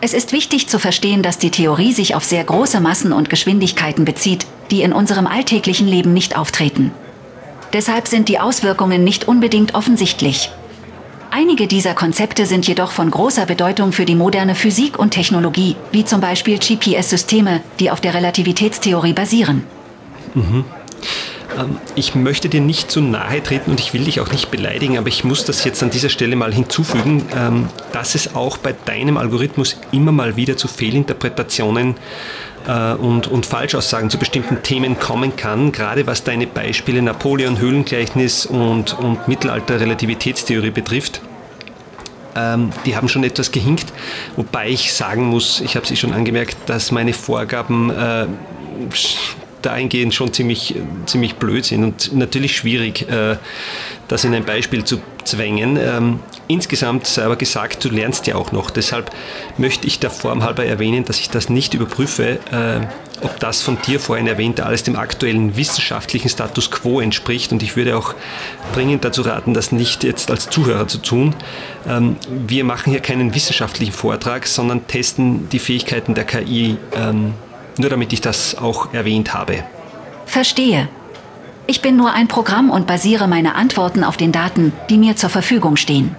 Es 0.00 0.14
ist 0.14 0.30
wichtig 0.30 0.68
zu 0.68 0.78
verstehen, 0.78 1.24
dass 1.24 1.38
die 1.38 1.50
Theorie 1.50 1.92
sich 1.92 2.14
auf 2.14 2.22
sehr 2.22 2.44
große 2.44 2.80
Massen 2.80 3.12
und 3.12 3.28
Geschwindigkeiten 3.28 4.04
bezieht, 4.04 4.46
die 4.70 4.82
in 4.82 4.92
unserem 4.92 5.26
alltäglichen 5.26 5.88
Leben 5.88 6.12
nicht 6.12 6.36
auftreten. 6.36 6.92
Deshalb 7.72 8.06
sind 8.06 8.28
die 8.28 8.38
Auswirkungen 8.38 9.02
nicht 9.02 9.26
unbedingt 9.26 9.74
offensichtlich. 9.74 10.50
Einige 11.32 11.66
dieser 11.66 11.94
Konzepte 11.94 12.46
sind 12.46 12.68
jedoch 12.68 12.92
von 12.92 13.10
großer 13.10 13.46
Bedeutung 13.46 13.90
für 13.90 14.04
die 14.04 14.14
moderne 14.14 14.54
Physik 14.54 14.96
und 14.96 15.10
Technologie, 15.10 15.74
wie 15.90 16.04
zum 16.04 16.20
Beispiel 16.20 16.58
GPS-Systeme, 16.58 17.62
die 17.80 17.90
auf 17.90 18.00
der 18.00 18.14
Relativitätstheorie 18.14 19.12
basieren. 19.12 19.64
Mhm. 20.34 20.64
Ähm, 21.58 21.78
ich 21.94 22.14
möchte 22.14 22.48
dir 22.48 22.60
nicht 22.60 22.90
zu 22.90 23.00
nahe 23.00 23.42
treten 23.42 23.70
und 23.70 23.80
ich 23.80 23.92
will 23.92 24.04
dich 24.04 24.20
auch 24.20 24.30
nicht 24.30 24.50
beleidigen, 24.50 24.98
aber 24.98 25.08
ich 25.08 25.24
muss 25.24 25.44
das 25.44 25.64
jetzt 25.64 25.82
an 25.82 25.90
dieser 25.90 26.08
Stelle 26.08 26.36
mal 26.36 26.52
hinzufügen, 26.52 27.24
ähm, 27.36 27.68
dass 27.92 28.14
es 28.14 28.34
auch 28.34 28.56
bei 28.56 28.74
deinem 28.84 29.16
Algorithmus 29.16 29.76
immer 29.90 30.12
mal 30.12 30.36
wieder 30.36 30.56
zu 30.56 30.68
Fehlinterpretationen 30.68 31.96
äh, 32.66 32.94
und, 32.94 33.28
und 33.28 33.46
Falschaussagen 33.46 34.10
zu 34.10 34.18
bestimmten 34.18 34.62
Themen 34.62 34.98
kommen 34.98 35.36
kann, 35.36 35.72
gerade 35.72 36.06
was 36.06 36.24
deine 36.24 36.46
Beispiele 36.46 37.02
Napoleon, 37.02 37.58
Höhlengleichnis 37.58 38.46
und, 38.46 38.98
und 38.98 39.28
Mittelalter-Relativitätstheorie 39.28 40.70
betrifft. 40.70 41.20
Ähm, 42.34 42.70
die 42.86 42.96
haben 42.96 43.08
schon 43.08 43.24
etwas 43.24 43.52
gehinkt, 43.52 43.92
wobei 44.36 44.70
ich 44.70 44.94
sagen 44.94 45.26
muss, 45.26 45.60
ich 45.60 45.76
habe 45.76 45.86
sie 45.86 45.96
schon 45.96 46.14
angemerkt, 46.14 46.56
dass 46.66 46.90
meine 46.90 47.12
Vorgaben 47.12 47.90
äh, 47.90 48.26
dahingehend 49.62 50.14
schon 50.14 50.32
ziemlich, 50.32 50.74
ziemlich 51.06 51.36
blöd 51.36 51.64
sind 51.64 51.84
und 51.84 52.14
natürlich 52.14 52.56
schwierig, 52.56 53.08
äh, 53.08 53.36
das 54.08 54.24
in 54.24 54.34
ein 54.34 54.44
Beispiel 54.44 54.84
zu 54.84 55.00
zwängen. 55.24 55.78
Ähm, 55.80 56.20
insgesamt 56.48 57.06
sei 57.06 57.24
aber 57.24 57.36
gesagt, 57.36 57.84
du 57.84 57.88
lernst 57.88 58.26
ja 58.26 58.34
auch 58.34 58.52
noch. 58.52 58.70
Deshalb 58.70 59.10
möchte 59.56 59.86
ich 59.86 59.98
der 59.98 60.10
Form 60.10 60.42
halber 60.42 60.64
erwähnen, 60.64 61.04
dass 61.04 61.18
ich 61.18 61.30
das 61.30 61.48
nicht 61.48 61.74
überprüfe, 61.74 62.38
äh, 62.50 62.86
ob 63.22 63.38
das 63.38 63.62
von 63.62 63.78
dir 63.86 64.00
vorhin 64.00 64.26
erwähnte 64.26 64.66
alles 64.66 64.82
dem 64.82 64.96
aktuellen 64.96 65.56
wissenschaftlichen 65.56 66.28
Status 66.28 66.70
quo 66.70 67.00
entspricht. 67.00 67.52
Und 67.52 67.62
ich 67.62 67.76
würde 67.76 67.96
auch 67.96 68.14
dringend 68.74 69.04
dazu 69.04 69.22
raten, 69.22 69.54
das 69.54 69.72
nicht 69.72 70.02
jetzt 70.04 70.30
als 70.30 70.50
Zuhörer 70.50 70.88
zu 70.88 70.98
tun. 70.98 71.34
Ähm, 71.88 72.16
wir 72.28 72.64
machen 72.64 72.90
hier 72.90 73.00
keinen 73.00 73.34
wissenschaftlichen 73.34 73.92
Vortrag, 73.92 74.46
sondern 74.46 74.86
testen 74.86 75.48
die 75.50 75.58
Fähigkeiten 75.60 76.14
der 76.14 76.24
KI 76.24 76.76
ähm, 76.96 77.34
nur 77.78 77.90
damit 77.90 78.12
ich 78.12 78.20
das 78.20 78.56
auch 78.56 78.92
erwähnt 78.92 79.34
habe. 79.34 79.64
Verstehe. 80.26 80.88
Ich 81.66 81.80
bin 81.80 81.96
nur 81.96 82.12
ein 82.12 82.28
Programm 82.28 82.70
und 82.70 82.86
basiere 82.86 83.28
meine 83.28 83.54
Antworten 83.54 84.04
auf 84.04 84.16
den 84.16 84.32
Daten, 84.32 84.72
die 84.90 84.98
mir 84.98 85.16
zur 85.16 85.30
Verfügung 85.30 85.76
stehen. 85.76 86.16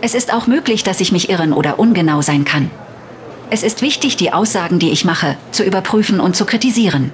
Es 0.00 0.14
ist 0.14 0.32
auch 0.32 0.46
möglich, 0.46 0.84
dass 0.84 1.00
ich 1.00 1.12
mich 1.12 1.30
irren 1.30 1.52
oder 1.52 1.78
ungenau 1.78 2.22
sein 2.22 2.44
kann. 2.44 2.70
Es 3.50 3.62
ist 3.62 3.80
wichtig, 3.80 4.16
die 4.16 4.32
Aussagen, 4.32 4.78
die 4.78 4.90
ich 4.90 5.04
mache, 5.04 5.36
zu 5.52 5.64
überprüfen 5.64 6.20
und 6.20 6.36
zu 6.36 6.44
kritisieren. 6.44 7.10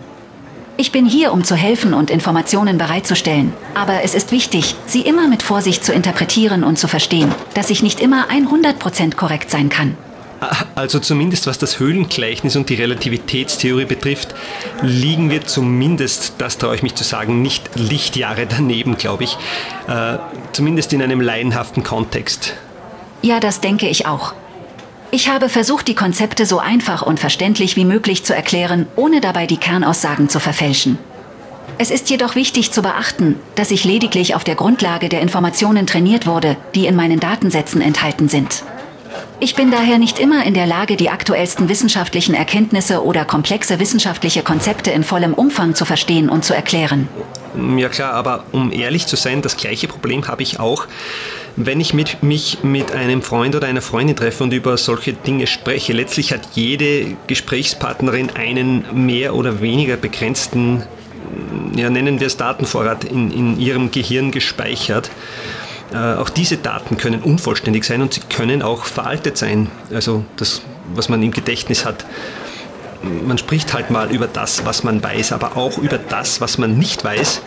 Ich 0.77 0.91
bin 0.91 1.07
hier, 1.07 1.33
um 1.33 1.45
zu 1.45 1.55
helfen 1.55 1.95
und 1.95 2.11
Informationen 2.11 2.79
bereitzustellen, 2.79 3.53
aber 3.75 4.03
es 4.03 4.15
ist 4.15 4.33
wichtig, 4.33 4.75
sie 4.87 5.03
immer 5.03 5.29
mit 5.29 5.45
Vorsicht 5.45 5.85
zu 5.85 5.93
interpretieren 5.93 6.65
und 6.65 6.77
zu 6.77 6.89
verstehen, 6.89 7.33
dass 7.55 7.71
ich 7.71 7.85
nicht 7.85 8.01
immer 8.01 8.27
100% 8.29 9.15
korrekt 9.15 9.53
sein 9.53 9.69
kann. 9.69 9.97
Also 10.75 10.99
zumindest 10.99 11.47
was 11.47 11.59
das 11.59 11.79
Höhlengleichnis 11.79 12.57
und 12.57 12.69
die 12.69 12.75
Relativitätstheorie 12.75 13.85
betrifft, 13.85 14.35
liegen 14.83 15.31
wir 15.31 15.47
zumindest, 15.47 16.35
das 16.39 16.59
traue 16.59 16.75
ich 16.77 16.83
mich 16.83 16.95
zu 16.95 17.05
sagen, 17.05 17.43
nicht 17.43 17.71
Lichtjahre 17.75 18.47
daneben, 18.47 18.97
glaube 18.97 19.25
ich. 19.25 19.37
Äh, 19.87 20.19
zumindest 20.53 20.93
in 20.93 21.03
einem 21.03 21.21
laienhaften 21.21 21.83
Kontext. 21.83 22.55
Ja, 23.23 23.41
das 23.41 23.61
denke 23.61 23.89
ich 23.89 24.07
auch. 24.07 24.35
Ich 25.11 25.29
habe 25.29 25.49
versucht, 25.49 25.87
die 25.87 25.95
Konzepte 25.95 26.45
so 26.45 26.59
einfach 26.59 27.03
und 27.03 27.21
verständlich 27.21 27.77
wie 27.77 27.85
möglich 27.85 28.25
zu 28.25 28.35
erklären, 28.35 28.87
ohne 28.97 29.21
dabei 29.21 29.47
die 29.47 29.59
Kernaussagen 29.59 30.29
zu 30.29 30.41
verfälschen. 30.41 30.99
Es 31.79 31.91
ist 31.91 32.11
jedoch 32.11 32.35
wichtig 32.35 32.73
zu 32.73 32.83
beachten, 32.83 33.37
dass 33.55 33.71
ich 33.71 33.85
lediglich 33.85 34.35
auf 34.35 34.45
der 34.45 34.55
Grundlage 34.55 35.09
der 35.09 35.21
Informationen 35.21 35.87
trainiert 35.87 36.27
wurde, 36.27 36.57
die 36.75 36.87
in 36.87 36.97
meinen 36.97 37.21
Datensätzen 37.21 37.81
enthalten 37.81 38.29
sind. 38.29 38.65
Ich 39.45 39.55
bin 39.55 39.71
daher 39.71 39.99
nicht 39.99 40.21
immer 40.21 40.47
in 40.47 40.55
der 40.55 40.67
Lage, 40.67 40.97
die 40.97 41.11
aktuellsten 41.11 41.69
wissenschaftlichen 41.69 42.35
Erkenntnisse 42.35 43.05
oder 43.05 43.27
komplexe 43.27 43.79
wissenschaftliche 43.79 44.43
Konzepte 44.43 44.91
in 44.91 45.05
vollem 45.05 45.35
Umfang 45.35 45.75
zu 45.75 45.85
verstehen 45.85 46.31
und 46.31 46.47
zu 46.47 46.55
erklären. 46.55 47.09
Ja 47.77 47.91
klar, 47.91 48.15
aber 48.15 48.45
um 48.53 48.73
ehrlich 48.73 49.07
zu 49.07 49.17
sein, 49.17 49.43
das 49.43 49.59
gleiche 49.59 49.87
Problem 49.87 50.27
habe 50.29 50.43
ich 50.43 50.61
auch, 50.61 50.87
wenn 51.57 51.79
ich 51.79 51.93
mit, 51.93 52.23
mich 52.23 52.61
mit 52.63 52.93
einem 52.93 53.21
Freund 53.21 53.55
oder 53.55 53.67
einer 53.67 53.83
Freundin 53.83 54.17
treffe 54.17 54.45
und 54.45 54.55
über 54.55 54.79
solche 54.79 55.13
Dinge 55.13 55.47
spreche. 55.47 55.93
Letztlich 55.93 56.33
hat 56.33 56.49
jede 56.55 57.15
Gesprächspartnerin 57.27 58.31
einen 58.31 58.87
mehr 58.95 59.35
oder 59.35 59.61
weniger 59.61 59.99
begrenzten, 59.99 60.85
ja, 61.77 61.91
nennen 61.91 62.19
wir 62.19 62.29
es 62.29 62.39
Datenvorrat 62.39 63.05
in, 63.05 63.31
in 63.31 63.61
ihrem 63.61 63.91
Gehirn 63.91 64.31
gespeichert. 64.31 65.11
Äh, 65.93 66.15
auch 66.15 66.31
diese 66.31 66.57
Daten 66.57 66.97
können 66.97 67.23
unvollständig 67.23 67.85
sein 67.85 68.03
und 68.03 68.15
sie 68.15 68.21
können 68.21 68.63
auch 68.63 68.85
veraltet 68.85 69.37
sein. 69.37 69.71
Also 69.93 70.25
das, 70.37 70.63
was 70.95 71.09
man 71.09 71.23
im 71.23 71.31
Gedächtnis 71.31 71.85
hat. 71.85 72.05
Man 73.03 73.37
spricht 73.37 73.75
halt 73.75 73.91
mal 73.91 74.11
über 74.11 74.27
das, 74.27 74.65
was 74.65 74.83
man 74.83 75.03
weiß, 75.03 75.33
aber 75.33 75.57
auch 75.57 75.77
über 75.79 75.99
das, 75.99 76.41
was 76.41 76.57
man 76.57 76.79
nicht 76.79 77.05
weiß 77.05 77.43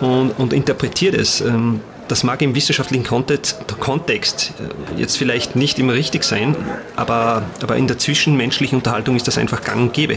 und, 0.00 0.32
und 0.38 0.52
interpretiert 0.52 1.14
es. 1.14 1.40
Ähm, 1.40 1.80
das 2.08 2.24
mag 2.24 2.40
im 2.40 2.54
wissenschaftlichen 2.54 3.04
Kontext 3.04 4.54
äh, 4.58 5.00
jetzt 5.00 5.16
vielleicht 5.16 5.56
nicht 5.56 5.78
immer 5.78 5.92
richtig 5.92 6.24
sein, 6.24 6.56
aber, 6.96 7.42
aber 7.62 7.76
in 7.76 7.86
der 7.86 7.98
zwischenmenschlichen 7.98 8.78
Unterhaltung 8.78 9.14
ist 9.14 9.28
das 9.28 9.38
einfach 9.38 9.62
gang 9.62 9.82
und 9.82 9.92
gäbe, 9.92 10.16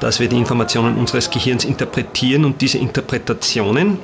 dass 0.00 0.20
wir 0.20 0.28
die 0.28 0.36
Informationen 0.36 0.96
unseres 0.96 1.30
Gehirns 1.30 1.64
interpretieren 1.64 2.44
und 2.44 2.60
diese 2.60 2.78
Interpretationen, 2.78 3.98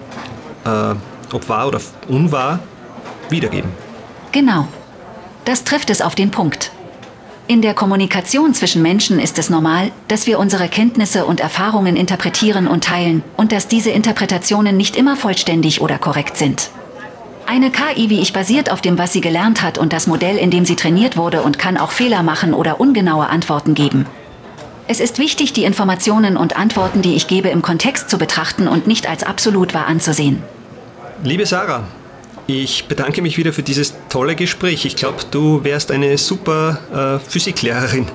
äh, 0.64 0.94
ob 1.32 1.48
wahr 1.48 1.68
oder 1.68 1.80
unwahr, 2.08 2.60
wiedergeben. 3.30 3.70
Genau. 4.32 4.68
Das 5.44 5.64
trifft 5.64 5.90
es 5.90 6.02
auf 6.02 6.14
den 6.14 6.30
Punkt. 6.30 6.72
In 7.48 7.62
der 7.62 7.74
Kommunikation 7.74 8.54
zwischen 8.54 8.82
Menschen 8.82 9.20
ist 9.20 9.38
es 9.38 9.50
normal, 9.50 9.92
dass 10.08 10.26
wir 10.26 10.40
unsere 10.40 10.68
Kenntnisse 10.68 11.24
und 11.26 11.38
Erfahrungen 11.38 11.94
interpretieren 11.94 12.66
und 12.66 12.82
teilen 12.82 13.22
und 13.36 13.52
dass 13.52 13.68
diese 13.68 13.90
Interpretationen 13.90 14.76
nicht 14.76 14.96
immer 14.96 15.16
vollständig 15.16 15.80
oder 15.80 15.98
korrekt 15.98 16.36
sind. 16.36 16.70
Eine 17.46 17.70
KI 17.70 18.10
wie 18.10 18.20
ich 18.20 18.32
basiert 18.32 18.72
auf 18.72 18.80
dem, 18.80 18.98
was 18.98 19.12
sie 19.12 19.20
gelernt 19.20 19.62
hat 19.62 19.78
und 19.78 19.92
das 19.92 20.08
Modell, 20.08 20.36
in 20.36 20.50
dem 20.50 20.64
sie 20.64 20.74
trainiert 20.74 21.16
wurde 21.16 21.42
und 21.42 21.60
kann 21.60 21.76
auch 21.76 21.92
Fehler 21.92 22.24
machen 22.24 22.52
oder 22.52 22.80
ungenaue 22.80 23.28
Antworten 23.28 23.74
geben. 23.74 24.06
Es 24.88 24.98
ist 24.98 25.20
wichtig, 25.20 25.52
die 25.52 25.62
Informationen 25.62 26.36
und 26.36 26.56
Antworten, 26.56 27.02
die 27.02 27.14
ich 27.14 27.28
gebe, 27.28 27.48
im 27.48 27.62
Kontext 27.62 28.10
zu 28.10 28.18
betrachten 28.18 28.66
und 28.66 28.88
nicht 28.88 29.08
als 29.08 29.22
absolut 29.22 29.74
wahr 29.74 29.86
anzusehen. 29.86 30.42
Liebe 31.22 31.46
Sarah, 31.46 31.84
ich 32.46 32.86
bedanke 32.86 33.22
mich 33.22 33.38
wieder 33.38 33.52
für 33.52 33.62
dieses 33.62 33.94
tolle 34.08 34.36
Gespräch. 34.36 34.84
Ich 34.84 34.96
glaube, 34.96 35.18
du 35.30 35.64
wärst 35.64 35.90
eine 35.90 36.16
super 36.16 37.18
äh, 37.24 37.30
Physiklehrerin. 37.30 38.06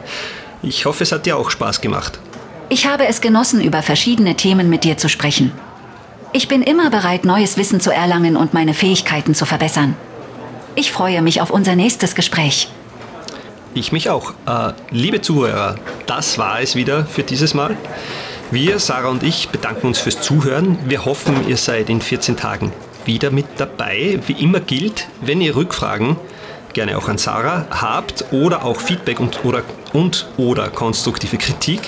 Ich 0.64 0.86
hoffe, 0.86 1.04
es 1.04 1.12
hat 1.12 1.26
dir 1.26 1.38
auch 1.38 1.50
Spaß 1.50 1.82
gemacht. 1.82 2.20
Ich 2.70 2.88
habe 2.88 3.08
es 3.08 3.20
genossen, 3.20 3.62
über 3.62 3.82
verschiedene 3.82 4.36
Themen 4.36 4.70
mit 4.70 4.86
dir 4.86 4.98
zu 4.98 5.10
sprechen. 5.10 5.52
Ich 6.32 6.48
bin 6.48 6.62
immer 6.62 6.90
bereit, 6.90 7.26
neues 7.26 7.58
Wissen 7.58 7.82
zu 7.82 7.92
erlangen 7.92 8.38
und 8.38 8.54
meine 8.54 8.74
Fähigkeiten 8.74 9.36
zu 9.36 9.46
verbessern. 9.46 9.96
Ich 10.76 10.94
freue 10.94 11.22
mich 11.22 11.42
auf 11.42 11.52
unser 11.52 11.76
nächstes 11.76 12.16
Gespräch. 12.16 12.70
Ich 13.74 13.92
mich 13.92 14.10
auch. 14.10 14.34
Äh, 14.46 14.72
liebe 14.92 15.22
Zuhörer, 15.22 15.76
das 16.06 16.38
war 16.38 16.62
es 16.62 16.76
wieder 16.76 17.06
für 17.06 17.24
dieses 17.24 17.54
Mal. 17.54 17.76
Wir, 18.50 18.80
Sarah 18.80 19.10
und 19.10 19.24
ich, 19.24 19.50
bedanken 19.50 19.88
uns 19.88 20.00
fürs 20.00 20.22
Zuhören. 20.22 20.78
Wir 20.86 21.04
hoffen, 21.04 21.50
ihr 21.50 21.58
seid 21.58 21.90
in 21.90 22.00
14 22.00 22.38
Tagen 22.38 22.72
wieder 23.06 23.32
mit 23.32 23.46
dabei. 23.58 24.20
Wie 24.28 24.44
immer 24.44 24.60
gilt, 24.60 25.08
wenn 25.22 25.42
ihr 25.42 25.56
Rückfragen 25.56 26.18
gerne 26.74 26.98
auch 26.98 27.10
an 27.10 27.18
Sarah 27.18 27.66
habt 27.70 28.26
oder 28.32 28.64
auch 28.64 28.80
Feedback 28.80 29.20
und 29.20 29.44
oder, 29.44 29.64
und 29.94 30.28
oder 30.38 30.70
konstruktive 30.70 31.38
Kritik, 31.38 31.82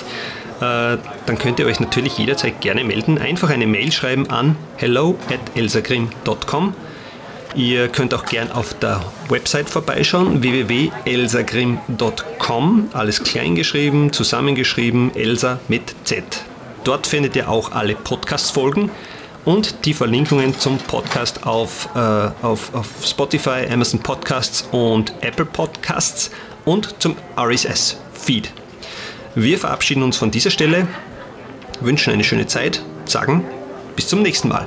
äh, 0.60 0.98
dann 1.26 1.38
könnt 1.38 1.58
ihr 1.58 1.66
euch 1.66 1.80
natürlich 1.80 2.18
jederzeit 2.18 2.60
gerne 2.60 2.84
melden. 2.84 3.18
Einfach 3.18 3.50
eine 3.50 3.66
Mail 3.66 3.90
schreiben 3.92 4.30
an 4.30 4.56
hello 4.76 5.16
at 5.28 5.56
elsagrim.com. 5.56 6.74
Ihr 7.54 7.88
könnt 7.88 8.14
auch 8.14 8.24
gern 8.24 8.50
auf 8.50 8.72
der 8.74 9.00
Website 9.28 9.68
vorbeischauen, 9.70 10.42
www.elsagrim.com. 10.42 12.88
Alles 12.92 13.22
kleingeschrieben, 13.22 14.12
zusammengeschrieben, 14.12 15.14
Elsa 15.14 15.60
mit 15.68 15.94
Z. 16.02 16.24
Dort 16.82 17.06
findet 17.06 17.36
ihr 17.36 17.48
auch 17.48 17.70
alle 17.72 17.94
Podcast-Folgen 17.94 18.90
und 19.44 19.84
die 19.84 19.94
Verlinkungen 19.94 20.58
zum 20.58 20.78
Podcast 20.78 21.46
auf, 21.46 21.88
äh, 21.94 21.98
auf, 21.98 22.74
auf 22.74 22.88
Spotify, 23.04 23.66
Amazon 23.70 24.00
Podcasts 24.00 24.68
und 24.72 25.12
Apple 25.20 25.44
Podcasts 25.44 26.30
und 26.64 27.00
zum 27.00 27.16
RSS-Feed. 27.36 28.52
Wir 29.34 29.58
verabschieden 29.58 30.02
uns 30.02 30.16
von 30.16 30.30
dieser 30.30 30.50
Stelle, 30.50 30.86
wünschen 31.80 32.12
eine 32.12 32.24
schöne 32.24 32.46
Zeit, 32.46 32.82
sagen 33.04 33.44
bis 33.96 34.08
zum 34.08 34.22
nächsten 34.22 34.48
Mal. 34.48 34.66